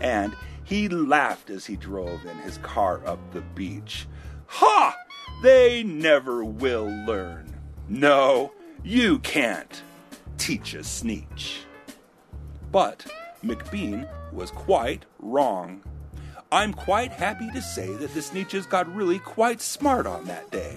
And 0.00 0.36
he 0.64 0.88
laughed 0.88 1.48
as 1.48 1.64
he 1.66 1.76
drove 1.76 2.26
in 2.26 2.36
his 2.38 2.58
car 2.58 3.00
up 3.06 3.18
the 3.32 3.40
beach. 3.40 4.06
Ha! 4.46 4.96
They 5.42 5.82
never 5.82 6.44
will 6.44 6.88
learn. 7.06 7.56
No, 7.88 8.52
you 8.82 9.18
can't 9.20 9.82
teach 10.38 10.74
a 10.74 10.82
sneetch. 10.84 11.60
But 12.70 13.06
McBean 13.44 14.08
was 14.32 14.50
quite 14.50 15.04
wrong. 15.18 15.82
I'm 16.52 16.72
quite 16.72 17.10
happy 17.10 17.50
to 17.50 17.60
say 17.60 17.92
that 17.94 18.14
the 18.14 18.20
Sneetches 18.20 18.68
got 18.68 18.94
really 18.94 19.18
quite 19.18 19.60
smart 19.60 20.06
on 20.06 20.26
that 20.26 20.50
day. 20.52 20.76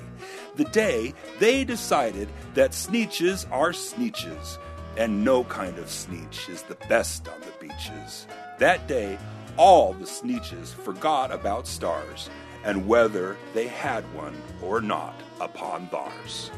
The 0.56 0.64
day 0.66 1.14
they 1.38 1.64
decided 1.64 2.28
that 2.56 2.72
Sneetches 2.72 3.50
are 3.52 3.70
Sneetches, 3.70 4.58
and 4.98 5.24
no 5.24 5.44
kind 5.44 5.78
of 5.78 5.86
Sneetch 5.86 6.50
is 6.50 6.64
the 6.64 6.78
best 6.88 7.28
on 7.28 7.40
the 7.42 7.54
beaches. 7.68 8.26
That 8.58 8.88
day, 8.88 9.20
all 9.58 9.94
the 9.94 10.06
Sneetches 10.06 10.74
forgot 10.74 11.32
about 11.32 11.68
stars 11.68 12.30
and 12.64 12.88
whether 12.88 13.38
they 13.54 13.68
had 13.68 14.04
one 14.16 14.36
or 14.64 14.82
not 14.82 15.16
upon 15.40 15.88
theirs. 15.92 16.50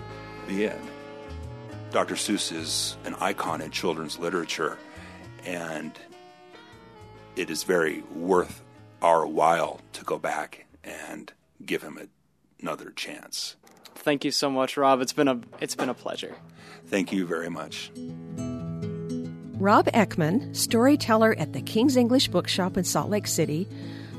The 0.48 0.70
end. 0.70 0.88
Dr. 1.92 2.16
Seuss 2.16 2.54
is 2.54 2.98
an 3.04 3.16
icon 3.16 3.60
in 3.60 3.72
children's 3.72 4.18
literature, 4.18 4.78
and 5.46 5.92
it 7.36 7.50
is 7.50 7.64
very 7.64 8.04
worth 8.16 8.61
our 9.02 9.26
while 9.26 9.82
to 9.94 10.04
go 10.04 10.18
back 10.18 10.66
and 10.84 11.34
give 11.66 11.82
him 11.82 11.98
a, 11.98 12.08
another 12.62 12.92
chance. 12.92 13.56
Thank 13.96 14.26
you 14.26 14.32
so 14.32 14.50
much, 14.50 14.78
Rob. 14.78 15.02
It's 15.02 15.14
been 15.14 15.28
a 15.28 15.40
it's 15.60 15.76
been 15.76 15.90
a 15.90 15.94
pleasure. 15.94 16.36
Thank 16.88 17.12
you 17.12 17.26
very 17.26 17.50
much. 17.50 17.92
Rob 19.62 19.86
Eckman, 19.88 20.56
storyteller 20.56 21.36
at 21.38 21.54
the 21.54 21.62
King's 21.62 21.96
English 21.96 22.30
Bookshop 22.30 22.78
in 22.78 22.84
Salt 22.84 23.12
Lake 23.12 23.28
City, 23.28 23.68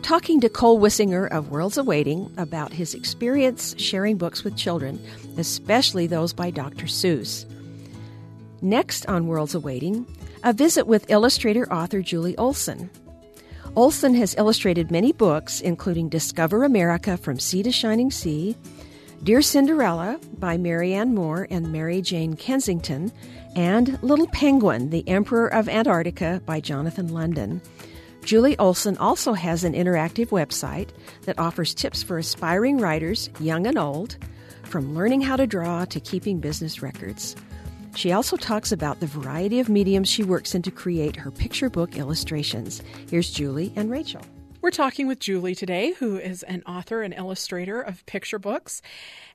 talking 0.02 0.40
to 0.40 0.48
Cole 0.48 0.80
Wissinger 0.80 1.28
of 1.32 1.50
Worlds 1.50 1.76
Awaiting 1.76 2.32
about 2.36 2.72
his 2.72 2.94
experience 2.94 3.74
sharing 3.76 4.18
books 4.18 4.44
with 4.44 4.56
children, 4.56 5.04
especially 5.36 6.06
those 6.06 6.32
by 6.32 6.50
Dr. 6.50 6.86
Seuss. 6.86 7.44
Next 8.60 9.04
on 9.06 9.26
Worlds 9.26 9.56
Awaiting, 9.56 10.06
a 10.44 10.52
visit 10.52 10.86
with 10.86 11.10
illustrator 11.10 11.70
author 11.72 12.02
Julie 12.02 12.36
Olson. 12.36 12.88
Olson 13.74 14.14
has 14.16 14.34
illustrated 14.36 14.90
many 14.90 15.12
books, 15.12 15.62
including 15.62 16.10
Discover 16.10 16.64
America 16.64 17.16
from 17.16 17.38
Sea 17.38 17.62
to 17.62 17.72
Shining 17.72 18.10
Sea, 18.10 18.54
Dear 19.22 19.40
Cinderella 19.40 20.20
by 20.34 20.58
Marianne 20.58 21.14
Moore 21.14 21.46
and 21.48 21.72
Mary 21.72 22.02
Jane 22.02 22.36
Kensington, 22.36 23.10
and 23.56 24.02
Little 24.02 24.26
Penguin, 24.26 24.90
the 24.90 25.08
Emperor 25.08 25.48
of 25.48 25.70
Antarctica 25.70 26.42
by 26.44 26.60
Jonathan 26.60 27.08
London. 27.14 27.62
Julie 28.26 28.58
Olson 28.58 28.98
also 28.98 29.32
has 29.32 29.64
an 29.64 29.72
interactive 29.72 30.28
website 30.28 30.90
that 31.22 31.38
offers 31.38 31.74
tips 31.74 32.02
for 32.02 32.18
aspiring 32.18 32.76
writers, 32.76 33.30
young 33.40 33.66
and 33.66 33.78
old, 33.78 34.18
from 34.64 34.94
learning 34.94 35.22
how 35.22 35.36
to 35.36 35.46
draw 35.46 35.86
to 35.86 35.98
keeping 35.98 36.40
business 36.40 36.82
records. 36.82 37.36
She 37.94 38.12
also 38.12 38.36
talks 38.36 38.72
about 38.72 39.00
the 39.00 39.06
variety 39.06 39.60
of 39.60 39.68
mediums 39.68 40.08
she 40.08 40.24
works 40.24 40.54
in 40.54 40.62
to 40.62 40.70
create 40.70 41.16
her 41.16 41.30
picture 41.30 41.70
book 41.70 41.96
illustrations. 41.96 42.82
Here's 43.10 43.30
Julie 43.30 43.72
and 43.76 43.90
Rachel. 43.90 44.22
We're 44.62 44.70
talking 44.70 45.08
with 45.08 45.18
Julie 45.18 45.56
today, 45.56 45.92
who 45.94 46.18
is 46.18 46.44
an 46.44 46.62
author 46.68 47.02
and 47.02 47.12
illustrator 47.12 47.80
of 47.80 48.06
picture 48.06 48.38
books. 48.38 48.80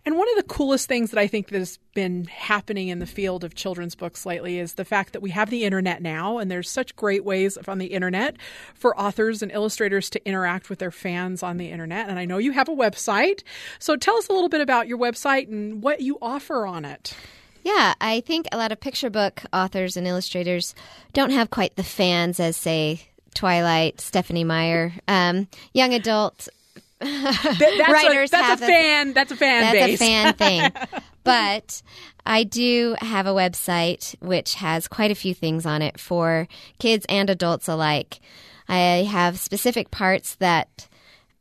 And 0.06 0.18
one 0.18 0.30
of 0.30 0.38
the 0.38 0.54
coolest 0.54 0.88
things 0.88 1.12
that 1.12 1.20
I 1.20 1.28
think 1.28 1.50
that 1.50 1.58
has 1.58 1.80
been 1.94 2.24
happening 2.26 2.88
in 2.88 3.00
the 3.00 3.06
field 3.06 3.44
of 3.44 3.54
children's 3.54 3.94
books 3.94 4.26
lately 4.26 4.58
is 4.58 4.76
the 4.76 4.86
fact 4.86 5.12
that 5.12 5.22
we 5.22 5.32
have 5.32 5.50
the 5.50 5.66
internet 5.66 6.02
now, 6.02 6.38
and 6.38 6.50
there's 6.50 6.70
such 6.70 6.96
great 6.96 7.26
ways 7.26 7.58
on 7.68 7.78
the 7.78 7.88
internet 7.88 8.38
for 8.74 8.98
authors 8.98 9.42
and 9.42 9.52
illustrators 9.52 10.10
to 10.12 10.26
interact 10.26 10.70
with 10.70 10.80
their 10.80 10.92
fans 10.92 11.44
on 11.44 11.58
the 11.58 11.72
internet. 11.72 12.08
And 12.08 12.18
I 12.18 12.24
know 12.24 12.38
you 12.38 12.54
have 12.54 12.70
a 12.70 12.76
website. 12.76 13.44
So 13.80 13.98
tell 13.98 14.16
us 14.16 14.30
a 14.30 14.34
little 14.34 14.50
bit 14.50 14.62
about 14.62 14.88
your 14.88 14.98
website 14.98 15.50
and 15.50 15.84
what 15.84 16.00
you 16.00 16.18
offer 16.22 16.66
on 16.66 16.86
it. 16.86 17.14
Yeah, 17.64 17.94
I 18.00 18.22
think 18.22 18.48
a 18.52 18.58
lot 18.58 18.72
of 18.72 18.80
picture 18.80 19.10
book 19.10 19.44
authors 19.52 19.98
and 19.98 20.08
illustrators 20.08 20.74
don't 21.14 21.32
have 21.32 21.50
quite 21.50 21.76
the 21.76 21.84
fans 21.84 22.40
as, 22.40 22.56
say, 22.56 23.02
Twilight, 23.34 24.02
Stephenie 24.02 24.44
Meyer, 24.44 24.94
um, 25.08 25.48
young 25.74 25.94
adult 25.94 26.48
that's 27.00 27.90
writers. 27.92 28.30
A, 28.30 28.32
that's 28.32 28.62
a 28.62 28.66
fan. 28.66 29.14
that's 29.14 29.32
a 29.32 29.36
fan. 29.36 29.62
That's 29.62 29.86
base. 29.86 30.02
a 30.02 30.04
fan 30.04 30.34
thing. 30.82 31.02
but 31.24 31.84
I 32.26 32.44
do 32.44 32.96
have 33.00 33.28
a 33.28 33.34
website 33.34 34.16
which 34.20 34.56
has 34.56 34.88
quite 34.88 35.12
a 35.12 35.16
few 35.16 35.36
things 35.36 35.66
on 35.66 35.84
it 35.84 36.00
for 36.00 36.48
kids 36.80 37.06
and 37.08 37.30
adults 37.30 37.68
alike. 37.68 38.20
I 38.68 39.08
have 39.10 39.40
specific 39.40 39.92
parts 39.92 40.36
that 40.36 40.88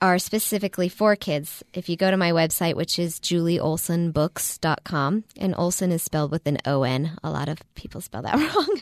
are 0.06 0.18
specifically 0.20 0.88
for 0.88 1.16
kids. 1.16 1.64
If 1.74 1.88
you 1.88 1.96
go 1.96 2.12
to 2.12 2.16
my 2.16 2.30
website, 2.30 2.74
which 2.74 2.96
is 2.96 3.18
julieolsonbooks.com, 3.18 5.24
and 5.36 5.54
Olson 5.56 5.90
is 5.90 6.02
spelled 6.02 6.30
with 6.30 6.46
an 6.46 6.58
O 6.64 6.84
N. 6.84 7.18
A 7.24 7.30
lot 7.30 7.48
of 7.48 7.58
people 7.74 8.00
spell 8.00 8.22
that 8.22 8.34
wrong. 8.36 8.80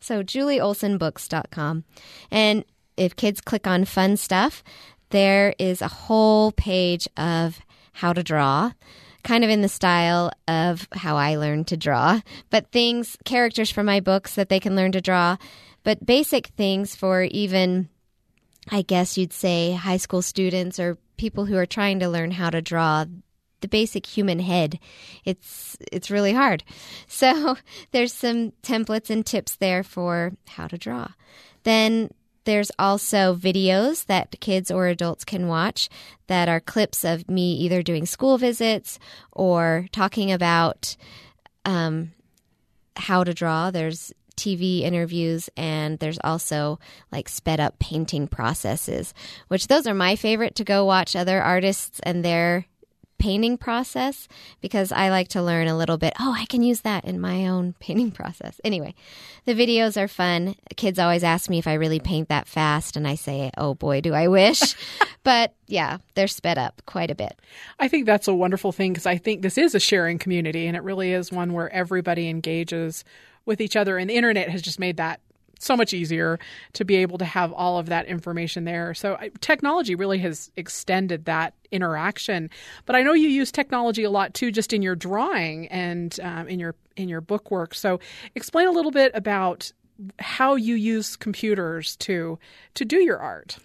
so 0.00 0.22
julieolsonbooks.com. 0.22 1.84
And 2.30 2.66
if 2.98 3.16
kids 3.16 3.40
click 3.40 3.66
on 3.66 3.86
fun 3.86 4.18
stuff, 4.18 4.62
there 5.08 5.54
is 5.58 5.80
a 5.80 5.88
whole 5.88 6.52
page 6.52 7.08
of 7.16 7.60
how 7.92 8.12
to 8.12 8.22
draw 8.22 8.72
kind 9.24 9.44
of 9.44 9.50
in 9.50 9.62
the 9.62 9.68
style 9.68 10.30
of 10.46 10.86
how 10.92 11.16
I 11.16 11.36
learned 11.36 11.66
to 11.68 11.76
draw, 11.76 12.20
but 12.50 12.70
things, 12.70 13.16
characters 13.24 13.70
from 13.70 13.84
my 13.84 14.00
books 14.00 14.36
that 14.36 14.48
they 14.48 14.60
can 14.60 14.76
learn 14.76 14.92
to 14.92 15.00
draw, 15.00 15.36
but 15.82 16.06
basic 16.06 16.46
things 16.48 16.94
for 16.94 17.24
even 17.24 17.88
I 18.70 18.82
guess 18.82 19.16
you'd 19.16 19.32
say 19.32 19.72
high 19.72 19.96
school 19.96 20.22
students 20.22 20.78
or 20.78 20.98
people 21.16 21.46
who 21.46 21.56
are 21.56 21.66
trying 21.66 22.00
to 22.00 22.08
learn 22.08 22.30
how 22.32 22.50
to 22.50 22.62
draw 22.62 23.04
the 23.60 23.68
basic 23.68 24.06
human 24.06 24.38
head. 24.38 24.78
It's 25.24 25.76
it's 25.92 26.10
really 26.10 26.32
hard. 26.32 26.64
So 27.10 27.56
there's 27.90 28.12
some 28.12 28.52
templates 28.62 29.10
and 29.10 29.26
tips 29.26 29.56
there 29.56 29.82
for 29.82 30.32
how 30.46 30.68
to 30.68 30.78
draw. 30.78 31.08
Then 31.64 32.10
there's 32.44 32.70
also 32.78 33.34
videos 33.34 34.06
that 34.06 34.40
kids 34.40 34.70
or 34.70 34.86
adults 34.86 35.24
can 35.24 35.48
watch 35.48 35.88
that 36.28 36.48
are 36.48 36.60
clips 36.60 37.04
of 37.04 37.28
me 37.28 37.54
either 37.54 37.82
doing 37.82 38.06
school 38.06 38.38
visits 38.38 38.98
or 39.32 39.86
talking 39.90 40.30
about 40.30 40.96
um, 41.64 42.12
how 42.96 43.24
to 43.24 43.34
draw. 43.34 43.70
There's 43.70 44.12
TV 44.38 44.80
interviews, 44.80 45.50
and 45.56 45.98
there's 45.98 46.18
also 46.24 46.78
like 47.12 47.28
sped 47.28 47.60
up 47.60 47.78
painting 47.78 48.28
processes, 48.28 49.12
which 49.48 49.66
those 49.66 49.86
are 49.86 49.94
my 49.94 50.16
favorite 50.16 50.54
to 50.54 50.64
go 50.64 50.84
watch 50.84 51.14
other 51.14 51.42
artists 51.42 52.00
and 52.04 52.24
their 52.24 52.66
painting 53.18 53.58
process 53.58 54.28
because 54.60 54.92
I 54.92 55.10
like 55.10 55.28
to 55.28 55.42
learn 55.42 55.66
a 55.66 55.76
little 55.76 55.98
bit. 55.98 56.14
Oh, 56.18 56.32
I 56.32 56.46
can 56.46 56.62
use 56.62 56.80
that 56.80 57.04
in 57.04 57.20
my 57.20 57.48
own 57.48 57.74
painting 57.80 58.10
process. 58.10 58.60
Anyway, 58.64 58.94
the 59.44 59.54
videos 59.54 60.00
are 60.00 60.08
fun. 60.08 60.54
Kids 60.76 60.98
always 60.98 61.24
ask 61.24 61.50
me 61.50 61.58
if 61.58 61.66
I 61.66 61.74
really 61.74 62.00
paint 62.00 62.28
that 62.28 62.48
fast, 62.48 62.96
and 62.96 63.06
I 63.06 63.16
say, 63.16 63.50
oh 63.56 63.74
boy, 63.74 64.00
do 64.00 64.14
I 64.14 64.28
wish. 64.28 64.60
but 65.24 65.54
yeah, 65.66 65.98
they're 66.14 66.28
sped 66.28 66.58
up 66.58 66.80
quite 66.86 67.10
a 67.10 67.14
bit. 67.14 67.38
I 67.78 67.88
think 67.88 68.06
that's 68.06 68.28
a 68.28 68.34
wonderful 68.34 68.72
thing 68.72 68.92
because 68.92 69.06
I 69.06 69.18
think 69.18 69.42
this 69.42 69.58
is 69.58 69.74
a 69.74 69.80
sharing 69.80 70.18
community, 70.18 70.66
and 70.66 70.76
it 70.76 70.82
really 70.82 71.12
is 71.12 71.32
one 71.32 71.52
where 71.52 71.70
everybody 71.70 72.28
engages 72.28 73.04
with 73.48 73.60
each 73.60 73.74
other. 73.74 73.98
And 73.98 74.08
the 74.08 74.14
internet 74.14 74.48
has 74.50 74.62
just 74.62 74.78
made 74.78 74.98
that 74.98 75.20
so 75.58 75.76
much 75.76 75.92
easier 75.92 76.38
to 76.74 76.84
be 76.84 76.96
able 76.96 77.18
to 77.18 77.24
have 77.24 77.52
all 77.52 77.78
of 77.78 77.86
that 77.86 78.06
information 78.06 78.64
there. 78.64 78.94
So 78.94 79.18
technology 79.40 79.96
really 79.96 80.18
has 80.18 80.52
extended 80.56 81.24
that 81.24 81.54
interaction. 81.72 82.48
But 82.86 82.94
I 82.94 83.02
know 83.02 83.12
you 83.12 83.28
use 83.28 83.50
technology 83.50 84.04
a 84.04 84.10
lot 84.10 84.34
too, 84.34 84.52
just 84.52 84.72
in 84.72 84.82
your 84.82 84.94
drawing 84.94 85.66
and 85.68 86.18
um, 86.22 86.46
in 86.46 86.60
your 86.60 86.76
in 86.96 87.08
your 87.08 87.20
book 87.20 87.50
work. 87.50 87.74
So 87.74 87.98
explain 88.36 88.68
a 88.68 88.72
little 88.72 88.92
bit 88.92 89.10
about 89.14 89.72
how 90.20 90.54
you 90.54 90.76
use 90.76 91.16
computers 91.16 91.96
to 91.96 92.38
to 92.74 92.84
do 92.84 92.98
your 92.98 93.18
art. 93.18 93.58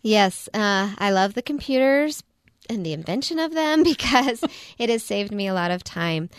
Yes, 0.00 0.48
uh, 0.54 0.94
I 0.96 1.10
love 1.10 1.34
the 1.34 1.42
computers 1.42 2.22
and 2.70 2.86
the 2.86 2.92
invention 2.92 3.38
of 3.38 3.52
them 3.52 3.82
because 3.82 4.42
it 4.78 4.88
has 4.88 5.02
saved 5.02 5.32
me 5.32 5.48
a 5.48 5.54
lot 5.54 5.70
of 5.70 5.84
time. 5.84 6.30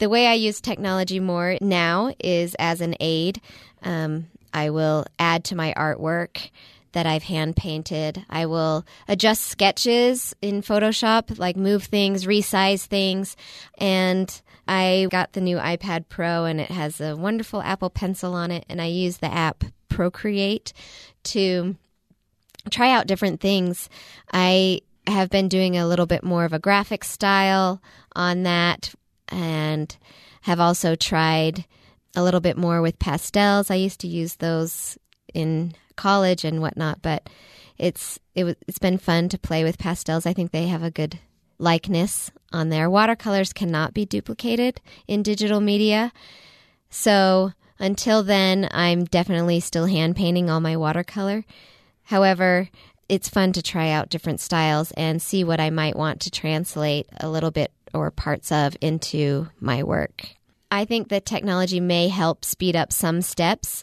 The 0.00 0.08
way 0.08 0.26
I 0.26 0.32
use 0.32 0.62
technology 0.62 1.20
more 1.20 1.58
now 1.60 2.14
is 2.18 2.56
as 2.58 2.80
an 2.80 2.94
aid. 3.00 3.38
Um, 3.82 4.28
I 4.52 4.70
will 4.70 5.04
add 5.18 5.44
to 5.44 5.54
my 5.54 5.74
artwork 5.76 6.50
that 6.92 7.04
I've 7.04 7.24
hand 7.24 7.54
painted. 7.54 8.24
I 8.30 8.46
will 8.46 8.86
adjust 9.08 9.44
sketches 9.44 10.34
in 10.40 10.62
Photoshop, 10.62 11.38
like 11.38 11.54
move 11.54 11.84
things, 11.84 12.24
resize 12.24 12.86
things. 12.86 13.36
And 13.76 14.40
I 14.66 15.06
got 15.10 15.34
the 15.34 15.42
new 15.42 15.58
iPad 15.58 16.06
Pro 16.08 16.46
and 16.46 16.62
it 16.62 16.70
has 16.70 17.02
a 17.02 17.14
wonderful 17.14 17.60
Apple 17.60 17.90
Pencil 17.90 18.32
on 18.32 18.50
it. 18.50 18.64
And 18.70 18.80
I 18.80 18.86
use 18.86 19.18
the 19.18 19.32
app 19.32 19.64
Procreate 19.90 20.72
to 21.24 21.76
try 22.70 22.90
out 22.90 23.06
different 23.06 23.42
things. 23.42 23.90
I 24.32 24.80
have 25.06 25.28
been 25.28 25.48
doing 25.48 25.76
a 25.76 25.86
little 25.86 26.06
bit 26.06 26.24
more 26.24 26.46
of 26.46 26.54
a 26.54 26.58
graphic 26.58 27.04
style 27.04 27.82
on 28.16 28.44
that 28.44 28.94
and 29.30 29.96
have 30.42 30.60
also 30.60 30.94
tried 30.94 31.64
a 32.16 32.22
little 32.22 32.40
bit 32.40 32.56
more 32.56 32.82
with 32.82 32.98
pastels. 32.98 33.70
I 33.70 33.76
used 33.76 34.00
to 34.00 34.08
use 34.08 34.36
those 34.36 34.98
in 35.32 35.74
college 35.96 36.44
and 36.44 36.60
whatnot, 36.60 37.02
but 37.02 37.28
it's 37.78 38.18
it 38.34 38.58
it's 38.66 38.78
been 38.78 38.98
fun 38.98 39.28
to 39.30 39.38
play 39.38 39.64
with 39.64 39.78
pastels. 39.78 40.26
I 40.26 40.32
think 40.32 40.50
they 40.50 40.66
have 40.66 40.82
a 40.82 40.90
good 40.90 41.18
likeness 41.58 42.30
on 42.52 42.68
there. 42.68 42.90
Watercolors 42.90 43.52
cannot 43.52 43.94
be 43.94 44.04
duplicated 44.04 44.80
in 45.06 45.22
digital 45.22 45.60
media. 45.60 46.12
So 46.88 47.52
until 47.78 48.22
then, 48.22 48.68
I'm 48.72 49.04
definitely 49.04 49.60
still 49.60 49.86
hand 49.86 50.16
painting 50.16 50.50
all 50.50 50.60
my 50.60 50.76
watercolor. 50.76 51.44
However, 52.04 52.68
it's 53.08 53.28
fun 53.28 53.52
to 53.52 53.62
try 53.62 53.90
out 53.90 54.08
different 54.08 54.40
styles 54.40 54.90
and 54.92 55.20
see 55.20 55.44
what 55.44 55.60
I 55.60 55.70
might 55.70 55.96
want 55.96 56.20
to 56.22 56.30
translate 56.30 57.08
a 57.18 57.28
little 57.28 57.50
bit 57.50 57.72
or 57.94 58.10
parts 58.10 58.52
of 58.52 58.76
into 58.80 59.48
my 59.60 59.82
work. 59.82 60.28
I 60.70 60.84
think 60.84 61.08
that 61.08 61.26
technology 61.26 61.80
may 61.80 62.08
help 62.08 62.44
speed 62.44 62.76
up 62.76 62.92
some 62.92 63.22
steps, 63.22 63.82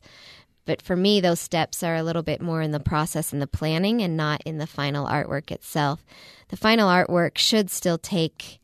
But 0.68 0.82
for 0.82 0.96
me, 0.98 1.22
those 1.22 1.40
steps 1.40 1.82
are 1.82 1.96
a 1.96 2.04
little 2.04 2.22
bit 2.22 2.42
more 2.42 2.62
in 2.62 2.72
the 2.72 2.80
process 2.80 3.32
and 3.32 3.42
the 3.42 3.48
planning 3.48 4.02
and 4.02 4.18
not 4.18 4.44
in 4.44 4.58
the 4.58 4.68
final 4.68 5.08
artwork 5.08 5.50
itself. 5.50 6.06
The 6.50 6.58
final 6.58 6.90
artwork 6.90 7.38
should 7.38 7.72
still 7.72 7.98
take 7.98 8.60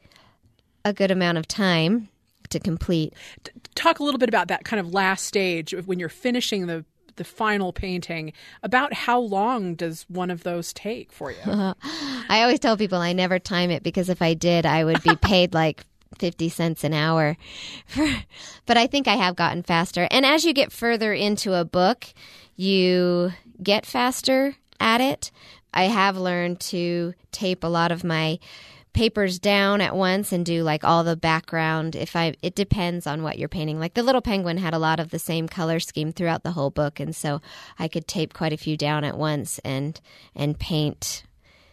a 0.83 0.93
good 0.93 1.11
amount 1.11 1.37
of 1.37 1.47
time 1.47 2.09
to 2.49 2.59
complete. 2.59 3.13
Talk 3.73 3.99
a 3.99 4.03
little 4.03 4.19
bit 4.19 4.27
about 4.27 4.49
that 4.49 4.65
kind 4.65 4.81
of 4.81 4.93
last 4.93 5.25
stage 5.25 5.73
when 5.85 5.97
you're 5.97 6.09
finishing 6.09 6.67
the 6.67 6.83
the 7.15 7.23
final 7.23 7.73
painting. 7.73 8.33
About 8.61 8.93
how 8.93 9.19
long 9.19 9.75
does 9.75 10.05
one 10.07 10.31
of 10.31 10.43
those 10.43 10.73
take 10.73 11.11
for 11.11 11.31
you? 11.31 11.37
I 11.45 12.41
always 12.41 12.59
tell 12.59 12.77
people 12.77 12.99
I 12.99 13.13
never 13.13 13.39
time 13.39 13.71
it 13.71 13.83
because 13.83 14.09
if 14.09 14.21
I 14.21 14.33
did, 14.33 14.65
I 14.65 14.83
would 14.83 15.03
be 15.03 15.15
paid 15.21 15.53
like 15.53 15.85
50 16.19 16.49
cents 16.49 16.83
an 16.83 16.93
hour. 16.93 17.37
but 18.65 18.77
I 18.77 18.87
think 18.87 19.07
I 19.07 19.15
have 19.15 19.35
gotten 19.35 19.63
faster. 19.63 20.07
And 20.11 20.25
as 20.25 20.45
you 20.45 20.53
get 20.53 20.71
further 20.71 21.13
into 21.13 21.53
a 21.53 21.65
book, 21.65 22.13
you 22.55 23.33
get 23.61 23.85
faster 23.85 24.55
at 24.79 25.01
it. 25.01 25.31
I 25.73 25.85
have 25.85 26.17
learned 26.17 26.59
to 26.61 27.13
tape 27.31 27.63
a 27.63 27.67
lot 27.67 27.91
of 27.91 28.03
my 28.03 28.39
papers 28.93 29.39
down 29.39 29.81
at 29.81 29.95
once 29.95 30.31
and 30.31 30.45
do 30.45 30.63
like 30.63 30.83
all 30.83 31.03
the 31.03 31.15
background. 31.15 31.95
If 31.95 32.15
i 32.15 32.35
it 32.41 32.55
depends 32.55 33.07
on 33.07 33.23
what 33.23 33.39
you're 33.39 33.49
painting. 33.49 33.79
Like 33.79 33.93
the 33.93 34.03
little 34.03 34.21
penguin 34.21 34.57
had 34.57 34.73
a 34.73 34.79
lot 34.79 34.99
of 34.99 35.09
the 35.09 35.19
same 35.19 35.47
color 35.47 35.79
scheme 35.79 36.11
throughout 36.11 36.43
the 36.43 36.51
whole 36.51 36.69
book 36.69 36.99
and 36.99 37.15
so 37.15 37.41
i 37.79 37.87
could 37.87 38.07
tape 38.07 38.33
quite 38.33 38.53
a 38.53 38.57
few 38.57 38.77
down 38.77 39.03
at 39.03 39.17
once 39.17 39.59
and 39.59 39.99
and 40.35 40.59
paint 40.59 41.23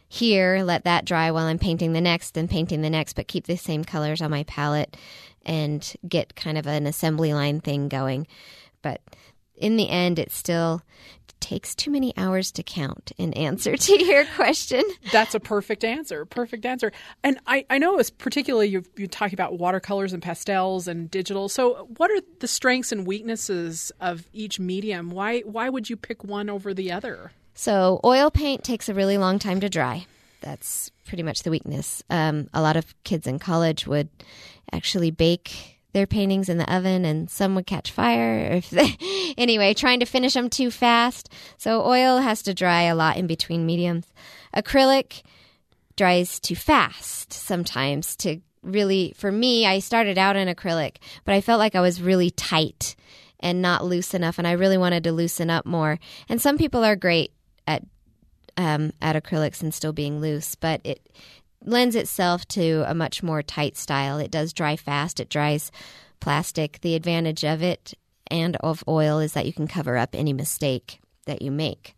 here 0.08 0.62
let 0.64 0.84
that 0.84 1.04
dry 1.04 1.30
while 1.30 1.46
i'm 1.46 1.58
painting 1.58 1.92
the 1.92 2.00
next 2.00 2.36
and 2.36 2.50
painting 2.50 2.82
the 2.82 2.90
next 2.90 3.12
but 3.14 3.28
keep 3.28 3.46
the 3.46 3.56
same 3.56 3.84
colors 3.84 4.20
on 4.20 4.30
my 4.30 4.42
palette 4.44 4.96
and 5.44 5.94
get 6.06 6.36
kind 6.36 6.58
of 6.58 6.66
an 6.66 6.86
assembly 6.86 7.32
line 7.32 7.60
thing 7.60 7.88
going. 7.88 8.26
But 8.82 9.00
in 9.56 9.76
the 9.76 9.88
end 9.88 10.18
it's 10.18 10.36
still 10.36 10.82
takes 11.40 11.74
too 11.74 11.90
many 11.90 12.16
hours 12.16 12.52
to 12.52 12.62
count 12.62 13.12
in 13.16 13.32
answer 13.34 13.76
to 13.76 14.04
your 14.04 14.24
question. 14.36 14.82
That's 15.12 15.34
a 15.34 15.40
perfect 15.40 15.84
answer. 15.84 16.24
Perfect 16.24 16.64
answer. 16.66 16.92
And 17.22 17.38
I, 17.46 17.64
I 17.70 17.78
know 17.78 17.98
it's 17.98 18.10
particularly 18.10 18.68
you're, 18.68 18.84
you're 18.96 19.08
talking 19.08 19.34
about 19.34 19.58
watercolors 19.58 20.12
and 20.12 20.22
pastels 20.22 20.86
and 20.86 21.10
digital. 21.10 21.48
So 21.48 21.88
what 21.96 22.10
are 22.10 22.20
the 22.40 22.48
strengths 22.48 22.92
and 22.92 23.06
weaknesses 23.06 23.92
of 24.00 24.28
each 24.32 24.60
medium? 24.60 25.10
Why 25.10 25.40
why 25.40 25.68
would 25.68 25.90
you 25.90 25.96
pick 25.96 26.24
one 26.24 26.50
over 26.50 26.74
the 26.74 26.92
other? 26.92 27.32
So 27.54 28.00
oil 28.04 28.30
paint 28.30 28.64
takes 28.64 28.88
a 28.88 28.94
really 28.94 29.18
long 29.18 29.38
time 29.38 29.60
to 29.60 29.68
dry. 29.68 30.06
That's 30.40 30.90
pretty 31.06 31.22
much 31.22 31.42
the 31.42 31.50
weakness. 31.50 32.02
Um, 32.08 32.48
a 32.54 32.62
lot 32.62 32.76
of 32.76 32.94
kids 33.04 33.26
in 33.26 33.38
college 33.38 33.86
would 33.86 34.08
actually 34.72 35.10
bake 35.10 35.79
their 35.92 36.06
paintings 36.06 36.48
in 36.48 36.58
the 36.58 36.72
oven 36.72 37.04
and 37.04 37.30
some 37.30 37.54
would 37.54 37.66
catch 37.66 37.90
fire 37.90 38.38
if 38.52 38.70
they, 38.70 38.96
anyway 39.38 39.74
trying 39.74 40.00
to 40.00 40.06
finish 40.06 40.34
them 40.34 40.50
too 40.50 40.70
fast. 40.70 41.28
So 41.56 41.84
oil 41.84 42.18
has 42.18 42.42
to 42.42 42.54
dry 42.54 42.82
a 42.82 42.94
lot 42.94 43.16
in 43.16 43.26
between 43.26 43.66
mediums. 43.66 44.06
Acrylic 44.54 45.22
dries 45.96 46.40
too 46.40 46.56
fast 46.56 47.32
sometimes 47.32 48.16
to 48.16 48.40
really 48.62 49.12
for 49.16 49.30
me 49.30 49.66
i 49.66 49.78
started 49.78 50.16
out 50.16 50.36
in 50.36 50.48
acrylic 50.48 50.96
but 51.24 51.34
i 51.34 51.40
felt 51.40 51.58
like 51.58 51.74
i 51.74 51.80
was 51.80 52.00
really 52.00 52.30
tight 52.30 52.94
and 53.40 53.60
not 53.60 53.84
loose 53.84 54.14
enough 54.14 54.38
and 54.38 54.46
i 54.46 54.52
really 54.52 54.78
wanted 54.78 55.04
to 55.04 55.12
loosen 55.12 55.50
up 55.50 55.66
more. 55.66 55.98
And 56.28 56.40
some 56.40 56.58
people 56.58 56.84
are 56.84 56.96
great 56.96 57.32
at 57.66 57.82
um, 58.56 58.92
at 59.00 59.16
acrylics 59.16 59.62
and 59.62 59.72
still 59.72 59.92
being 59.92 60.20
loose 60.20 60.54
but 60.54 60.80
it 60.84 61.08
lends 61.64 61.96
itself 61.96 62.46
to 62.48 62.84
a 62.86 62.94
much 62.94 63.22
more 63.22 63.42
tight 63.42 63.76
style. 63.76 64.18
It 64.18 64.30
does 64.30 64.52
dry 64.52 64.76
fast, 64.76 65.20
it 65.20 65.28
dries 65.28 65.70
plastic. 66.20 66.80
The 66.80 66.94
advantage 66.94 67.44
of 67.44 67.62
it 67.62 67.94
and 68.30 68.56
of 68.56 68.84
oil 68.86 69.18
is 69.18 69.32
that 69.32 69.46
you 69.46 69.52
can 69.52 69.66
cover 69.66 69.96
up 69.96 70.14
any 70.14 70.32
mistake 70.32 71.00
that 71.26 71.42
you 71.42 71.50
make. 71.50 71.94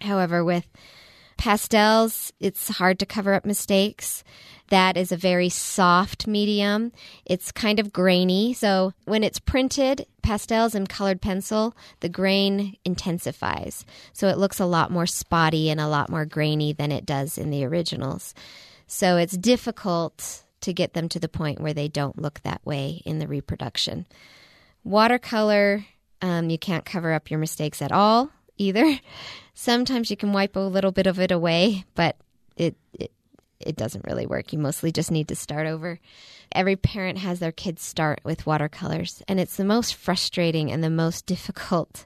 However, 0.00 0.44
with 0.44 0.68
pastels, 1.42 2.32
it's 2.38 2.68
hard 2.68 3.00
to 3.00 3.04
cover 3.04 3.34
up 3.34 3.44
mistakes. 3.44 4.22
That 4.68 4.96
is 4.96 5.10
a 5.10 5.16
very 5.16 5.48
soft 5.48 6.28
medium. 6.28 6.92
It's 7.26 7.50
kind 7.50 7.80
of 7.80 7.92
grainy. 7.92 8.54
So 8.54 8.92
when 9.06 9.24
it's 9.24 9.40
printed, 9.40 10.06
pastels 10.22 10.76
and 10.76 10.88
colored 10.88 11.20
pencil, 11.20 11.74
the 11.98 12.08
grain 12.08 12.76
intensifies. 12.84 13.84
So 14.12 14.28
it 14.28 14.38
looks 14.38 14.60
a 14.60 14.66
lot 14.66 14.92
more 14.92 15.04
spotty 15.04 15.68
and 15.68 15.80
a 15.80 15.88
lot 15.88 16.10
more 16.10 16.24
grainy 16.24 16.72
than 16.72 16.92
it 16.92 17.04
does 17.04 17.36
in 17.36 17.50
the 17.50 17.64
originals. 17.64 18.34
So 18.86 19.16
it's 19.16 19.36
difficult 19.36 20.44
to 20.60 20.72
get 20.72 20.94
them 20.94 21.08
to 21.08 21.18
the 21.18 21.28
point 21.28 21.60
where 21.60 21.74
they 21.74 21.88
don't 21.88 22.22
look 22.22 22.40
that 22.44 22.64
way 22.64 23.02
in 23.04 23.18
the 23.18 23.26
reproduction. 23.26 24.06
Watercolor, 24.84 25.86
um, 26.20 26.50
you 26.50 26.58
can't 26.58 26.84
cover 26.84 27.12
up 27.12 27.32
your 27.32 27.40
mistakes 27.40 27.82
at 27.82 27.90
all 27.90 28.30
either. 28.62 28.98
Sometimes 29.54 30.10
you 30.10 30.16
can 30.16 30.32
wipe 30.32 30.56
a 30.56 30.60
little 30.60 30.92
bit 30.92 31.06
of 31.06 31.20
it 31.20 31.30
away, 31.30 31.84
but 31.94 32.16
it, 32.56 32.76
it 32.94 33.12
it 33.66 33.76
doesn't 33.76 34.04
really 34.06 34.26
work. 34.26 34.52
You 34.52 34.58
mostly 34.58 34.92
just 34.92 35.10
need 35.10 35.28
to 35.28 35.36
start 35.36 35.66
over. 35.66 35.98
Every 36.50 36.76
parent 36.76 37.18
has 37.18 37.38
their 37.38 37.52
kids 37.52 37.82
start 37.82 38.20
with 38.24 38.46
watercolors, 38.46 39.22
and 39.26 39.40
it's 39.40 39.56
the 39.56 39.64
most 39.64 39.94
frustrating 39.94 40.70
and 40.70 40.84
the 40.84 40.90
most 40.90 41.26
difficult 41.26 42.04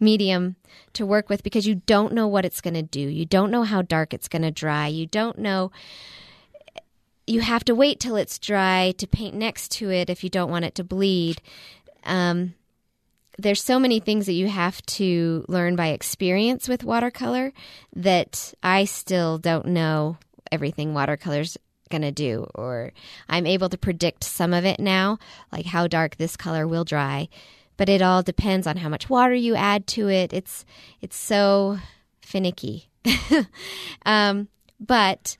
medium 0.00 0.56
to 0.94 1.06
work 1.06 1.28
with 1.28 1.42
because 1.42 1.66
you 1.66 1.76
don't 1.86 2.12
know 2.12 2.26
what 2.26 2.44
it's 2.44 2.60
going 2.60 2.74
to 2.74 2.82
do. 2.82 3.00
You 3.00 3.24
don't 3.24 3.50
know 3.50 3.62
how 3.62 3.82
dark 3.82 4.12
it's 4.12 4.28
going 4.28 4.42
to 4.42 4.50
dry. 4.50 4.88
You 4.88 5.06
don't 5.06 5.38
know. 5.38 5.70
You 7.26 7.40
have 7.40 7.64
to 7.64 7.74
wait 7.74 8.00
till 8.00 8.16
it's 8.16 8.38
dry 8.38 8.94
to 8.98 9.06
paint 9.06 9.34
next 9.34 9.70
to 9.72 9.90
it 9.90 10.10
if 10.10 10.24
you 10.24 10.30
don't 10.30 10.50
want 10.50 10.64
it 10.64 10.74
to 10.76 10.84
bleed. 10.84 11.40
Um, 12.04 12.54
there's 13.38 13.62
so 13.62 13.78
many 13.78 14.00
things 14.00 14.26
that 14.26 14.32
you 14.32 14.48
have 14.48 14.80
to 14.82 15.44
learn 15.48 15.76
by 15.76 15.88
experience 15.88 16.68
with 16.68 16.84
watercolor 16.84 17.52
that 17.96 18.54
I 18.62 18.84
still 18.84 19.38
don't 19.38 19.66
know 19.66 20.18
everything 20.52 20.94
watercolors 20.94 21.56
going 21.90 22.02
to 22.02 22.12
do 22.12 22.46
or 22.54 22.92
I'm 23.28 23.46
able 23.46 23.68
to 23.68 23.78
predict 23.78 24.24
some 24.24 24.54
of 24.54 24.64
it 24.64 24.80
now 24.80 25.18
like 25.52 25.66
how 25.66 25.86
dark 25.86 26.16
this 26.16 26.36
color 26.36 26.66
will 26.66 26.84
dry. 26.84 27.28
But 27.76 27.88
it 27.88 28.02
all 28.02 28.22
depends 28.22 28.68
on 28.68 28.76
how 28.76 28.88
much 28.88 29.10
water 29.10 29.34
you 29.34 29.56
add 29.56 29.88
to 29.88 30.08
it. 30.08 30.32
It's 30.32 30.64
it's 31.00 31.16
so 31.16 31.78
finicky. 32.20 32.88
Um, 34.06 34.48
but 34.78 35.38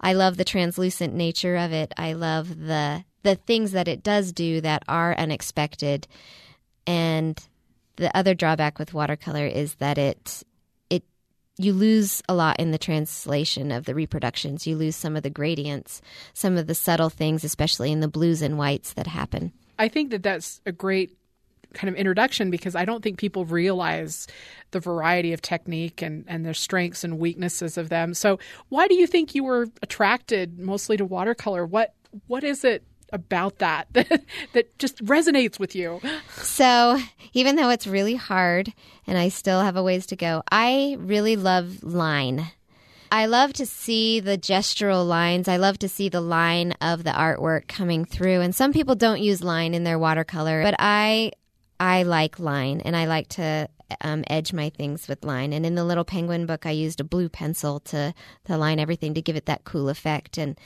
I 0.00 0.12
love 0.12 0.36
the 0.36 0.44
translucent 0.44 1.14
nature 1.14 1.56
of 1.56 1.72
it. 1.72 1.92
I 1.96 2.12
love 2.12 2.60
the 2.66 3.04
the 3.22 3.34
things 3.34 3.72
that 3.72 3.88
it 3.88 4.02
does 4.02 4.32
do 4.32 4.60
that 4.60 4.84
are 4.86 5.16
unexpected 5.16 6.06
and 6.86 7.40
the 7.96 8.16
other 8.16 8.34
drawback 8.34 8.78
with 8.78 8.94
watercolor 8.94 9.46
is 9.46 9.74
that 9.76 9.98
it 9.98 10.42
it 10.90 11.04
you 11.56 11.72
lose 11.72 12.22
a 12.28 12.34
lot 12.34 12.58
in 12.58 12.70
the 12.70 12.78
translation 12.78 13.70
of 13.70 13.84
the 13.84 13.94
reproductions. 13.94 14.66
You 14.66 14.76
lose 14.76 14.96
some 14.96 15.16
of 15.16 15.22
the 15.22 15.30
gradients, 15.30 16.02
some 16.32 16.56
of 16.56 16.66
the 16.66 16.74
subtle 16.74 17.10
things, 17.10 17.44
especially 17.44 17.92
in 17.92 18.00
the 18.00 18.08
blues 18.08 18.42
and 18.42 18.58
whites 18.58 18.92
that 18.94 19.06
happen. 19.06 19.52
I 19.78 19.88
think 19.88 20.10
that 20.10 20.22
that's 20.22 20.60
a 20.66 20.72
great 20.72 21.16
kind 21.74 21.88
of 21.88 21.96
introduction 21.96 22.50
because 22.50 22.74
I 22.74 22.84
don't 22.84 23.02
think 23.02 23.18
people 23.18 23.44
realize 23.44 24.26
the 24.70 24.80
variety 24.80 25.32
of 25.32 25.42
technique 25.42 26.02
and, 26.02 26.24
and 26.28 26.46
their 26.46 26.54
strengths 26.54 27.04
and 27.04 27.18
weaknesses 27.18 27.76
of 27.76 27.88
them. 27.88 28.14
So, 28.14 28.38
why 28.68 28.88
do 28.88 28.94
you 28.94 29.06
think 29.06 29.34
you 29.34 29.44
were 29.44 29.66
attracted 29.82 30.58
mostly 30.58 30.96
to 30.96 31.04
watercolor? 31.04 31.66
What 31.66 31.94
what 32.28 32.44
is 32.44 32.64
it 32.64 32.84
about 33.14 33.58
that 33.60 33.86
that, 33.94 34.78
just 34.78 35.02
resonates 35.04 35.58
with 35.58 35.74
you? 35.74 36.00
So, 36.36 36.98
even 37.32 37.56
though 37.56 37.70
it's 37.70 37.86
really 37.86 38.16
hard 38.16 38.72
and 39.06 39.16
I 39.16 39.28
still 39.28 39.60
have 39.62 39.76
a 39.76 39.82
ways 39.82 40.06
to 40.06 40.16
go, 40.16 40.42
I 40.50 40.96
really 40.98 41.36
love 41.36 41.82
line. 41.82 42.50
I 43.10 43.26
love 43.26 43.52
to 43.54 43.66
see 43.66 44.18
the 44.18 44.36
gestural 44.36 45.06
lines. 45.06 45.46
I 45.46 45.56
love 45.56 45.78
to 45.78 45.88
see 45.88 46.08
the 46.08 46.20
line 46.20 46.72
of 46.80 47.04
the 47.04 47.12
artwork 47.12 47.68
coming 47.68 48.04
through. 48.04 48.40
And 48.40 48.52
some 48.52 48.72
people 48.72 48.96
don't 48.96 49.20
use 49.20 49.42
line 49.42 49.72
in 49.72 49.84
their 49.84 49.98
watercolor, 49.98 50.62
but 50.62 50.74
I 50.78 51.30
I 51.78 52.02
like 52.02 52.38
line 52.38 52.80
and 52.80 52.96
I 52.96 53.06
like 53.06 53.28
to 53.30 53.68
um, 54.00 54.24
edge 54.28 54.52
my 54.52 54.70
things 54.70 55.06
with 55.06 55.24
line. 55.24 55.52
And 55.52 55.64
in 55.64 55.74
the 55.74 55.84
little 55.84 56.04
penguin 56.04 56.46
book, 56.46 56.66
I 56.66 56.70
used 56.70 57.00
a 57.00 57.04
blue 57.04 57.28
pencil 57.28 57.80
to 57.80 58.14
to 58.46 58.56
line 58.56 58.80
everything 58.80 59.14
to 59.14 59.22
give 59.22 59.36
it 59.36 59.46
that 59.46 59.64
cool 59.64 59.88
effect. 59.88 60.38
And 60.38 60.58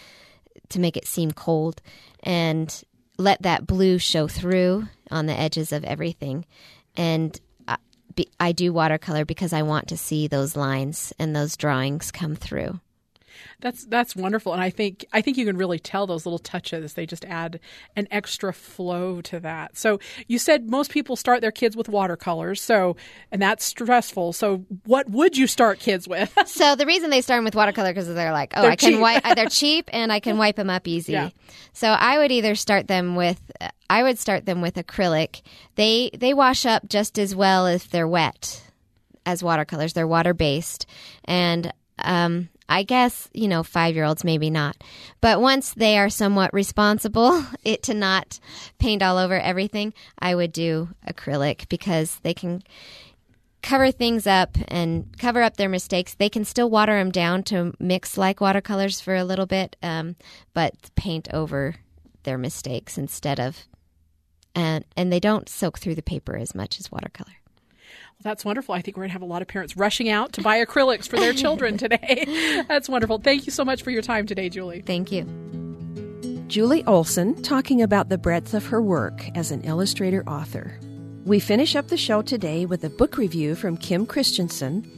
to 0.70 0.80
make 0.80 0.96
it 0.96 1.06
seem 1.06 1.32
cold 1.32 1.80
and 2.22 2.82
let 3.18 3.42
that 3.42 3.66
blue 3.66 3.98
show 3.98 4.28
through 4.28 4.88
on 5.10 5.26
the 5.26 5.38
edges 5.38 5.72
of 5.72 5.84
everything. 5.84 6.44
And 6.96 7.38
I, 7.66 7.76
I 8.38 8.52
do 8.52 8.72
watercolor 8.72 9.24
because 9.24 9.52
I 9.52 9.62
want 9.62 9.88
to 9.88 9.96
see 9.96 10.26
those 10.26 10.56
lines 10.56 11.12
and 11.18 11.34
those 11.34 11.56
drawings 11.56 12.10
come 12.10 12.36
through. 12.36 12.80
That's 13.60 13.84
that's 13.86 14.14
wonderful, 14.16 14.52
and 14.52 14.62
I 14.62 14.70
think 14.70 15.04
I 15.12 15.20
think 15.20 15.36
you 15.36 15.44
can 15.44 15.56
really 15.56 15.78
tell 15.78 16.06
those 16.06 16.26
little 16.26 16.38
touches. 16.38 16.94
They 16.94 17.06
just 17.06 17.24
add 17.24 17.60
an 17.96 18.08
extra 18.10 18.52
flow 18.52 19.20
to 19.22 19.40
that. 19.40 19.76
So 19.76 19.98
you 20.26 20.38
said 20.38 20.70
most 20.70 20.90
people 20.90 21.16
start 21.16 21.40
their 21.40 21.50
kids 21.52 21.76
with 21.76 21.88
watercolors, 21.88 22.60
so 22.60 22.96
and 23.32 23.40
that's 23.42 23.64
stressful. 23.64 24.32
So 24.32 24.64
what 24.84 25.08
would 25.10 25.36
you 25.36 25.46
start 25.46 25.78
kids 25.78 26.06
with? 26.08 26.32
so 26.46 26.76
the 26.76 26.86
reason 26.86 27.10
they 27.10 27.20
start 27.20 27.38
them 27.38 27.44
with 27.44 27.54
watercolor 27.54 27.90
because 27.90 28.12
they're 28.12 28.32
like, 28.32 28.52
oh, 28.56 28.62
They're 28.62 28.70
I 28.72 28.76
can 28.76 29.00
wipe. 29.00 29.22
they're 29.34 29.46
cheap 29.50 29.90
and 29.92 30.12
I 30.12 30.20
can 30.20 30.38
wipe 30.38 30.56
them 30.56 30.70
up 30.70 30.86
easy. 30.88 31.12
Yeah. 31.12 31.30
So 31.72 31.88
I 31.88 32.18
would 32.18 32.32
either 32.32 32.54
start 32.54 32.88
them 32.88 33.16
with. 33.16 33.40
I 33.90 34.02
would 34.02 34.18
start 34.18 34.44
them 34.44 34.60
with 34.60 34.74
acrylic. 34.74 35.42
They 35.76 36.10
they 36.16 36.34
wash 36.34 36.66
up 36.66 36.88
just 36.88 37.18
as 37.18 37.34
well 37.34 37.66
if 37.66 37.88
they're 37.90 38.08
wet 38.08 38.62
as 39.24 39.42
watercolors. 39.42 39.92
They're 39.92 40.06
water 40.06 40.34
based, 40.34 40.86
and 41.24 41.72
um, 41.98 42.48
I 42.68 42.82
guess 42.82 43.28
you 43.32 43.48
know 43.48 43.62
five 43.62 43.94
year 43.94 44.04
olds 44.04 44.24
maybe 44.24 44.50
not, 44.50 44.82
but 45.20 45.40
once 45.40 45.72
they 45.74 45.98
are 45.98 46.10
somewhat 46.10 46.52
responsible, 46.52 47.44
it 47.64 47.82
to 47.84 47.94
not 47.94 48.38
paint 48.78 49.02
all 49.02 49.18
over 49.18 49.38
everything, 49.38 49.94
I 50.18 50.34
would 50.34 50.52
do 50.52 50.90
acrylic 51.06 51.68
because 51.68 52.20
they 52.22 52.34
can 52.34 52.62
cover 53.62 53.90
things 53.90 54.26
up 54.26 54.56
and 54.68 55.16
cover 55.18 55.42
up 55.42 55.56
their 55.56 55.68
mistakes. 55.68 56.14
They 56.14 56.28
can 56.28 56.44
still 56.44 56.70
water 56.70 56.96
them 56.98 57.10
down 57.10 57.42
to 57.44 57.74
mix 57.78 58.16
like 58.16 58.40
watercolors 58.40 59.00
for 59.00 59.14
a 59.14 59.24
little 59.24 59.46
bit, 59.46 59.76
um, 59.82 60.16
but 60.54 60.74
paint 60.94 61.28
over 61.32 61.76
their 62.22 62.38
mistakes 62.38 62.98
instead 62.98 63.40
of. 63.40 63.66
And, 64.54 64.84
and 64.96 65.12
they 65.12 65.20
don't 65.20 65.48
soak 65.48 65.78
through 65.78 65.94
the 65.94 66.02
paper 66.02 66.36
as 66.36 66.54
much 66.54 66.80
as 66.80 66.90
watercolor. 66.90 67.37
That's 68.22 68.44
wonderful. 68.44 68.74
I 68.74 68.82
think 68.82 68.96
we're 68.96 69.02
going 69.02 69.10
to 69.10 69.12
have 69.12 69.22
a 69.22 69.26
lot 69.26 69.42
of 69.42 69.48
parents 69.48 69.76
rushing 69.76 70.08
out 70.08 70.32
to 70.34 70.42
buy 70.42 70.64
acrylics 70.64 71.08
for 71.08 71.16
their 71.16 71.32
children 71.32 71.78
today. 71.78 72.64
That's 72.66 72.88
wonderful. 72.88 73.18
Thank 73.18 73.46
you 73.46 73.52
so 73.52 73.64
much 73.64 73.82
for 73.82 73.90
your 73.90 74.02
time 74.02 74.26
today, 74.26 74.48
Julie. 74.48 74.82
Thank 74.82 75.12
you. 75.12 75.24
Julie 76.48 76.84
Olson 76.86 77.40
talking 77.42 77.82
about 77.82 78.08
the 78.08 78.18
breadth 78.18 78.54
of 78.54 78.66
her 78.66 78.82
work 78.82 79.22
as 79.36 79.50
an 79.52 79.62
illustrator 79.62 80.24
author. 80.26 80.78
We 81.24 81.38
finish 81.40 81.76
up 81.76 81.88
the 81.88 81.96
show 81.96 82.22
today 82.22 82.64
with 82.64 82.82
a 82.84 82.90
book 82.90 83.18
review 83.18 83.54
from 83.54 83.76
Kim 83.76 84.06
Christensen, 84.06 84.90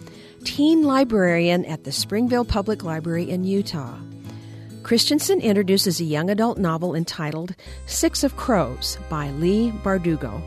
teen 0.45 0.85
librarian 0.85 1.65
at 1.65 1.85
the 1.85 1.93
Springville 1.93 2.45
Public 2.45 2.85
Library 2.85 3.29
in 3.29 3.45
Utah. 3.45 3.99
Christensen 4.83 5.41
introduces 5.41 6.01
a 6.01 6.05
young 6.05 6.31
adult 6.31 6.57
novel 6.57 6.95
entitled 6.95 7.55
Six 7.85 8.25
of 8.25 8.37
Crows 8.37 8.97
by 9.11 9.31
Leigh 9.33 9.73
Bardugo. 9.83 10.41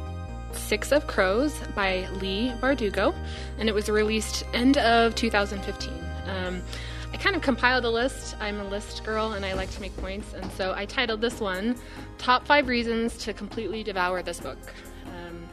Six 0.55 0.91
of 0.91 1.07
Crows 1.07 1.57
by 1.75 2.07
Leigh 2.21 2.53
Bardugo, 2.61 3.13
and 3.57 3.69
it 3.69 3.75
was 3.75 3.89
released 3.89 4.43
end 4.53 4.77
of 4.77 5.15
2015. 5.15 5.93
Um, 6.27 6.61
I 7.13 7.17
kind 7.17 7.35
of 7.35 7.41
compiled 7.41 7.85
a 7.85 7.89
list. 7.89 8.35
I'm 8.39 8.59
a 8.59 8.63
list 8.63 9.03
girl 9.03 9.33
and 9.33 9.45
I 9.45 9.53
like 9.53 9.69
to 9.71 9.81
make 9.81 9.95
points, 9.97 10.33
and 10.33 10.51
so 10.53 10.73
I 10.75 10.85
titled 10.85 11.21
this 11.21 11.39
one 11.39 11.75
Top 12.17 12.45
Five 12.45 12.67
Reasons 12.67 13.17
to 13.19 13.33
Completely 13.33 13.83
Devour 13.83 14.23
This 14.23 14.39
Book. 14.39 14.57
Um, 15.05 15.47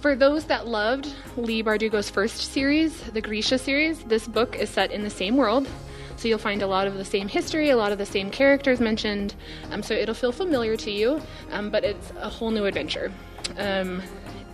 for 0.00 0.16
those 0.16 0.46
that 0.46 0.66
loved 0.66 1.14
Leigh 1.36 1.62
Bardugo's 1.62 2.10
first 2.10 2.52
series, 2.52 3.00
the 3.02 3.20
Grisha 3.20 3.58
series, 3.58 4.02
this 4.04 4.26
book 4.26 4.56
is 4.56 4.68
set 4.68 4.90
in 4.90 5.04
the 5.04 5.10
same 5.10 5.36
world. 5.36 5.68
So 6.16 6.28
you'll 6.28 6.38
find 6.38 6.60
a 6.60 6.66
lot 6.66 6.86
of 6.86 6.98
the 6.98 7.04
same 7.04 7.28
history, 7.28 7.70
a 7.70 7.76
lot 7.76 7.92
of 7.92 7.98
the 7.98 8.04
same 8.04 8.30
characters 8.30 8.78
mentioned. 8.78 9.34
Um, 9.70 9.82
so 9.82 9.94
it'll 9.94 10.14
feel 10.14 10.32
familiar 10.32 10.76
to 10.76 10.90
you, 10.90 11.22
um, 11.50 11.70
but 11.70 11.82
it's 11.82 12.12
a 12.18 12.28
whole 12.28 12.50
new 12.50 12.66
adventure. 12.66 13.10
Um, 13.58 14.02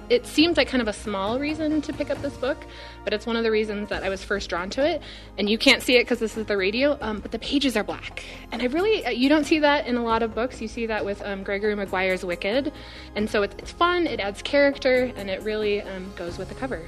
it 0.08 0.24
seems 0.26 0.56
like 0.56 0.68
kind 0.68 0.80
of 0.80 0.88
a 0.88 0.92
small 0.92 1.38
reason 1.38 1.80
to 1.82 1.92
pick 1.92 2.10
up 2.10 2.22
this 2.22 2.36
book, 2.36 2.58
but 3.04 3.12
it's 3.12 3.26
one 3.26 3.36
of 3.36 3.42
the 3.42 3.50
reasons 3.50 3.88
that 3.88 4.04
I 4.04 4.08
was 4.08 4.22
first 4.22 4.48
drawn 4.48 4.70
to 4.70 4.86
it. 4.86 5.02
And 5.36 5.50
you 5.50 5.58
can't 5.58 5.82
see 5.82 5.96
it 5.96 6.02
because 6.02 6.20
this 6.20 6.36
is 6.36 6.46
the 6.46 6.56
radio, 6.56 6.96
um, 7.00 7.18
but 7.18 7.32
the 7.32 7.38
pages 7.38 7.76
are 7.76 7.82
black. 7.82 8.24
And 8.52 8.62
I 8.62 8.66
really, 8.66 9.04
uh, 9.04 9.10
you 9.10 9.28
don't 9.28 9.44
see 9.44 9.58
that 9.60 9.86
in 9.86 9.96
a 9.96 10.04
lot 10.04 10.22
of 10.22 10.34
books. 10.34 10.60
You 10.60 10.68
see 10.68 10.86
that 10.86 11.04
with 11.04 11.20
um, 11.22 11.42
Gregory 11.42 11.74
Maguire's 11.74 12.24
Wicked. 12.24 12.72
And 13.16 13.28
so 13.28 13.42
it's, 13.42 13.56
it's 13.58 13.72
fun, 13.72 14.06
it 14.06 14.20
adds 14.20 14.42
character, 14.42 15.12
and 15.16 15.28
it 15.28 15.42
really 15.42 15.82
um, 15.82 16.12
goes 16.16 16.38
with 16.38 16.48
the 16.48 16.54
cover. 16.54 16.86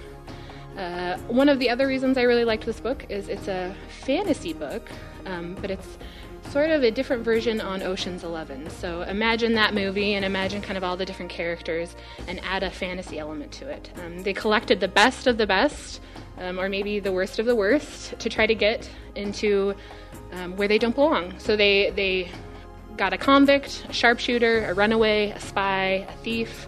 Uh, 0.76 1.18
one 1.26 1.48
of 1.48 1.58
the 1.58 1.68
other 1.68 1.88
reasons 1.88 2.16
I 2.16 2.22
really 2.22 2.44
liked 2.44 2.64
this 2.64 2.78
book 2.78 3.04
is 3.08 3.28
it's 3.28 3.48
a 3.48 3.74
fantasy 3.88 4.52
book, 4.52 4.88
um, 5.26 5.56
but 5.60 5.72
it's 5.72 5.98
sort 6.50 6.70
of 6.70 6.82
a 6.82 6.90
different 6.90 7.24
version 7.24 7.60
on 7.60 7.82
Ocean's 7.82 8.24
Eleven. 8.24 8.70
So 8.70 9.02
imagine 9.02 9.54
that 9.54 9.74
movie 9.74 10.14
and 10.14 10.24
imagine 10.24 10.62
kind 10.62 10.76
of 10.76 10.84
all 10.84 10.96
the 10.96 11.04
different 11.04 11.30
characters 11.30 11.94
and 12.26 12.40
add 12.42 12.62
a 12.62 12.70
fantasy 12.70 13.18
element 13.18 13.52
to 13.52 13.68
it. 13.68 13.90
Um, 14.04 14.22
they 14.22 14.32
collected 14.32 14.80
the 14.80 14.88
best 14.88 15.26
of 15.26 15.36
the 15.36 15.46
best, 15.46 16.00
um, 16.38 16.58
or 16.58 16.68
maybe 16.68 17.00
the 17.00 17.12
worst 17.12 17.38
of 17.38 17.46
the 17.46 17.54
worst, 17.54 18.18
to 18.18 18.28
try 18.28 18.46
to 18.46 18.54
get 18.54 18.88
into 19.14 19.74
um, 20.32 20.56
where 20.56 20.68
they 20.68 20.78
don't 20.78 20.94
belong. 20.94 21.38
So 21.38 21.56
they 21.56 21.90
they 21.90 22.30
got 22.96 23.12
a 23.12 23.18
convict, 23.18 23.86
a 23.88 23.92
sharpshooter, 23.92 24.64
a 24.64 24.74
runaway, 24.74 25.30
a 25.30 25.40
spy, 25.40 26.06
a 26.08 26.12
thief 26.24 26.66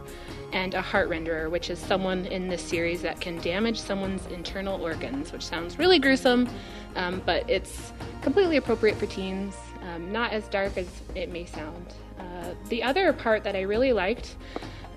and 0.52 0.74
a 0.74 0.82
heart 0.82 1.08
renderer, 1.08 1.48
which 1.48 1.70
is 1.70 1.78
someone 1.78 2.26
in 2.26 2.48
this 2.48 2.60
series 2.62 3.02
that 3.02 3.20
can 3.20 3.38
damage 3.40 3.80
someone's 3.80 4.26
internal 4.26 4.82
organs, 4.82 5.32
which 5.32 5.46
sounds 5.46 5.78
really 5.78 5.98
gruesome, 5.98 6.48
um, 6.96 7.22
but 7.24 7.48
it's 7.48 7.92
completely 8.20 8.56
appropriate 8.56 8.96
for 8.96 9.06
teens, 9.06 9.54
um, 9.82 10.12
not 10.12 10.32
as 10.32 10.46
dark 10.48 10.76
as 10.76 10.88
it 11.14 11.30
may 11.30 11.46
sound. 11.46 11.94
Uh, 12.18 12.54
the 12.68 12.82
other 12.82 13.12
part 13.12 13.44
that 13.44 13.56
I 13.56 13.62
really 13.62 13.92
liked. 13.92 14.36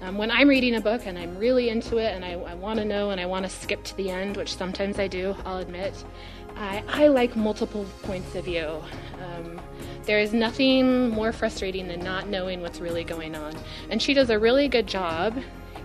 Um, 0.02 0.18
when 0.18 0.32
I'm 0.32 0.50
reading 0.50 0.76
a 0.76 0.82
book 0.82 1.06
and 1.06 1.18
I'm 1.18 1.38
really 1.38 1.70
into 1.70 1.98
it 1.98 2.14
and 2.14 2.26
I, 2.26 2.34
I 2.34 2.56
want 2.56 2.80
to 2.80 2.86
know 2.86 3.12
and 3.12 3.22
I 3.22 3.26
want 3.26 3.46
to 3.46 3.50
skip 3.50 3.84
to 3.86 3.96
the 3.96 4.10
end, 4.10 4.36
which 4.36 4.56
sometimes 4.56 5.00
I 5.00 5.08
do, 5.08 5.34
I'll 5.46 5.60
admit, 5.60 6.04
I, 6.58 6.84
I 6.88 7.08
like 7.08 7.36
multiple 7.36 7.86
points 8.02 8.36
of 8.36 8.46
view. 8.46 8.84
Um, 9.24 9.62
there 10.04 10.20
is 10.20 10.34
nothing 10.34 11.10
more 11.10 11.32
frustrating 11.32 11.88
than 11.88 12.02
not 12.02 12.28
knowing 12.28 12.62
what's 12.62 12.82
really 12.82 13.06
going 13.06 13.36
on. 13.36 13.56
And 13.90 14.02
she 14.02 14.14
does 14.14 14.30
a 14.30 14.38
really 14.38 14.68
good 14.68 14.88
job 14.88 15.38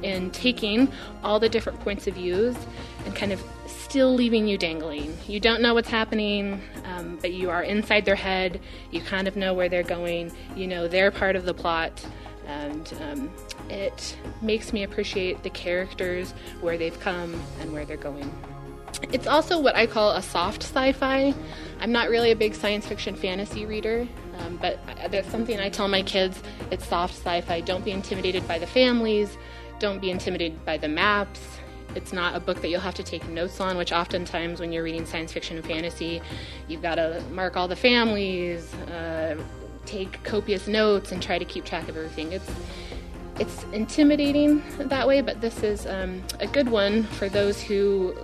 in 0.02 0.30
taking 0.30 0.90
all 1.22 1.38
the 1.38 1.48
different 1.48 1.80
points 1.80 2.06
of 2.06 2.14
views 2.14 2.56
and 3.04 3.14
kind 3.14 3.32
of 3.32 3.42
still 3.88 4.12
leaving 4.12 4.46
you 4.46 4.58
dangling. 4.58 5.16
You 5.26 5.40
don't 5.40 5.62
know 5.62 5.72
what's 5.72 5.88
happening, 5.88 6.60
um, 6.84 7.18
but 7.22 7.32
you 7.32 7.48
are 7.48 7.62
inside 7.62 8.04
their 8.04 8.14
head. 8.14 8.60
You 8.90 9.00
kind 9.00 9.26
of 9.26 9.34
know 9.34 9.54
where 9.54 9.70
they're 9.70 9.82
going. 9.82 10.30
You 10.54 10.66
know 10.66 10.88
they're 10.88 11.10
part 11.10 11.36
of 11.36 11.46
the 11.46 11.54
plot. 11.54 12.04
And 12.46 12.92
um, 13.10 13.30
it 13.70 14.16
makes 14.42 14.74
me 14.74 14.82
appreciate 14.82 15.42
the 15.42 15.48
characters, 15.50 16.32
where 16.60 16.76
they've 16.76 16.98
come, 17.00 17.40
and 17.60 17.72
where 17.72 17.86
they're 17.86 17.96
going. 17.96 18.30
It's 19.10 19.26
also 19.26 19.58
what 19.58 19.74
I 19.74 19.86
call 19.86 20.12
a 20.12 20.22
soft 20.22 20.64
sci 20.64 20.92
fi. 20.92 21.34
I'm 21.80 21.92
not 21.92 22.10
really 22.10 22.30
a 22.30 22.36
big 22.36 22.54
science 22.54 22.86
fiction 22.86 23.16
fantasy 23.16 23.64
reader, 23.64 24.06
um, 24.40 24.58
but 24.60 24.78
that's 25.10 25.30
something 25.30 25.58
I 25.60 25.70
tell 25.70 25.88
my 25.88 26.02
kids 26.02 26.42
it's 26.70 26.86
soft 26.86 27.14
sci 27.14 27.40
fi. 27.40 27.60
Don't 27.62 27.84
be 27.86 27.92
intimidated 27.92 28.46
by 28.46 28.58
the 28.58 28.66
families, 28.66 29.38
don't 29.78 30.00
be 30.00 30.10
intimidated 30.10 30.62
by 30.66 30.76
the 30.76 30.88
maps. 30.88 31.57
It's 31.94 32.12
not 32.12 32.36
a 32.36 32.40
book 32.40 32.60
that 32.60 32.68
you'll 32.68 32.80
have 32.80 32.94
to 32.96 33.02
take 33.02 33.28
notes 33.28 33.60
on, 33.60 33.76
which 33.76 33.92
oftentimes 33.92 34.60
when 34.60 34.72
you're 34.72 34.82
reading 34.82 35.06
science 35.06 35.32
fiction 35.32 35.56
and 35.56 35.66
fantasy, 35.66 36.20
you've 36.68 36.82
got 36.82 36.96
to 36.96 37.22
mark 37.32 37.56
all 37.56 37.68
the 37.68 37.76
families, 37.76 38.72
uh, 38.74 39.36
take 39.86 40.22
copious 40.22 40.68
notes, 40.68 41.12
and 41.12 41.22
try 41.22 41.38
to 41.38 41.44
keep 41.44 41.64
track 41.64 41.88
of 41.88 41.96
everything. 41.96 42.32
It's 42.32 42.50
it's 43.38 43.64
intimidating 43.72 44.62
that 44.78 45.06
way, 45.06 45.20
but 45.20 45.40
this 45.40 45.62
is 45.62 45.86
um, 45.86 46.22
a 46.40 46.46
good 46.46 46.68
one 46.68 47.04
for 47.04 47.28
those 47.28 47.62
who 47.62 48.16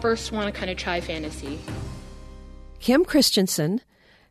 first 0.00 0.32
want 0.32 0.52
to 0.52 0.58
kind 0.58 0.70
of 0.70 0.78
try 0.78 1.00
fantasy. 1.00 1.58
Kim 2.80 3.04
Christensen, 3.04 3.82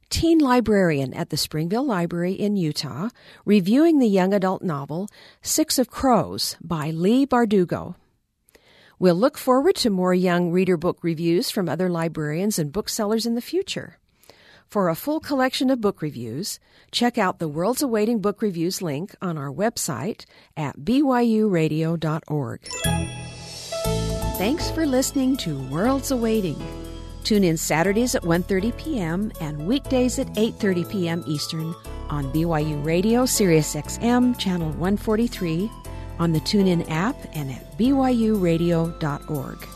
teen 0.09 0.39
librarian 0.39 1.13
at 1.13 1.29
the 1.29 1.37
Springville 1.37 1.85
Library 1.85 2.33
in 2.33 2.55
Utah, 2.55 3.09
reviewing 3.45 3.99
the 3.99 4.07
young 4.07 4.33
adult 4.33 4.61
novel 4.61 5.07
Six 5.41 5.77
of 5.77 5.89
Crows 5.89 6.57
by 6.61 6.89
Leigh 6.89 7.25
Bardugo. 7.25 7.95
We'll 8.99 9.15
look 9.15 9.37
forward 9.37 9.75
to 9.77 9.89
more 9.89 10.13
young 10.13 10.51
reader 10.51 10.77
book 10.77 10.99
reviews 11.01 11.49
from 11.49 11.67
other 11.67 11.89
librarians 11.89 12.59
and 12.59 12.71
booksellers 12.71 13.25
in 13.25 13.35
the 13.35 13.41
future. 13.41 13.97
For 14.67 14.89
a 14.89 14.95
full 14.95 15.19
collection 15.19 15.69
of 15.69 15.81
book 15.81 16.01
reviews, 16.01 16.59
check 16.91 17.17
out 17.17 17.37
the 17.37 17.47
World's 17.47 17.83
Awaiting 17.83 18.21
Book 18.21 18.41
Reviews 18.41 18.81
link 18.81 19.15
on 19.21 19.37
our 19.37 19.51
website 19.51 20.25
at 20.57 20.79
byuradio.org. 20.79 22.61
Thanks 24.37 24.71
for 24.71 24.85
listening 24.87 25.37
to 25.37 25.59
Worlds 25.69 26.09
Awaiting. 26.09 26.59
Tune 27.23 27.43
in 27.43 27.55
Saturdays 27.55 28.15
at 28.15 28.23
1:30 28.23 28.75
p.m. 28.77 29.31
and 29.39 29.67
weekdays 29.67 30.17
at 30.17 30.27
8:30 30.33 30.89
p.m. 30.89 31.23
Eastern 31.27 31.75
on 32.09 32.31
BYU 32.33 32.83
Radio 32.83 33.25
Sirius 33.25 33.75
XM 33.75 34.37
channel 34.37 34.69
143 34.71 35.69
on 36.19 36.31
the 36.31 36.39
TuneIn 36.39 36.89
app 36.89 37.15
and 37.33 37.51
at 37.51 37.77
byuradio.org. 37.77 39.67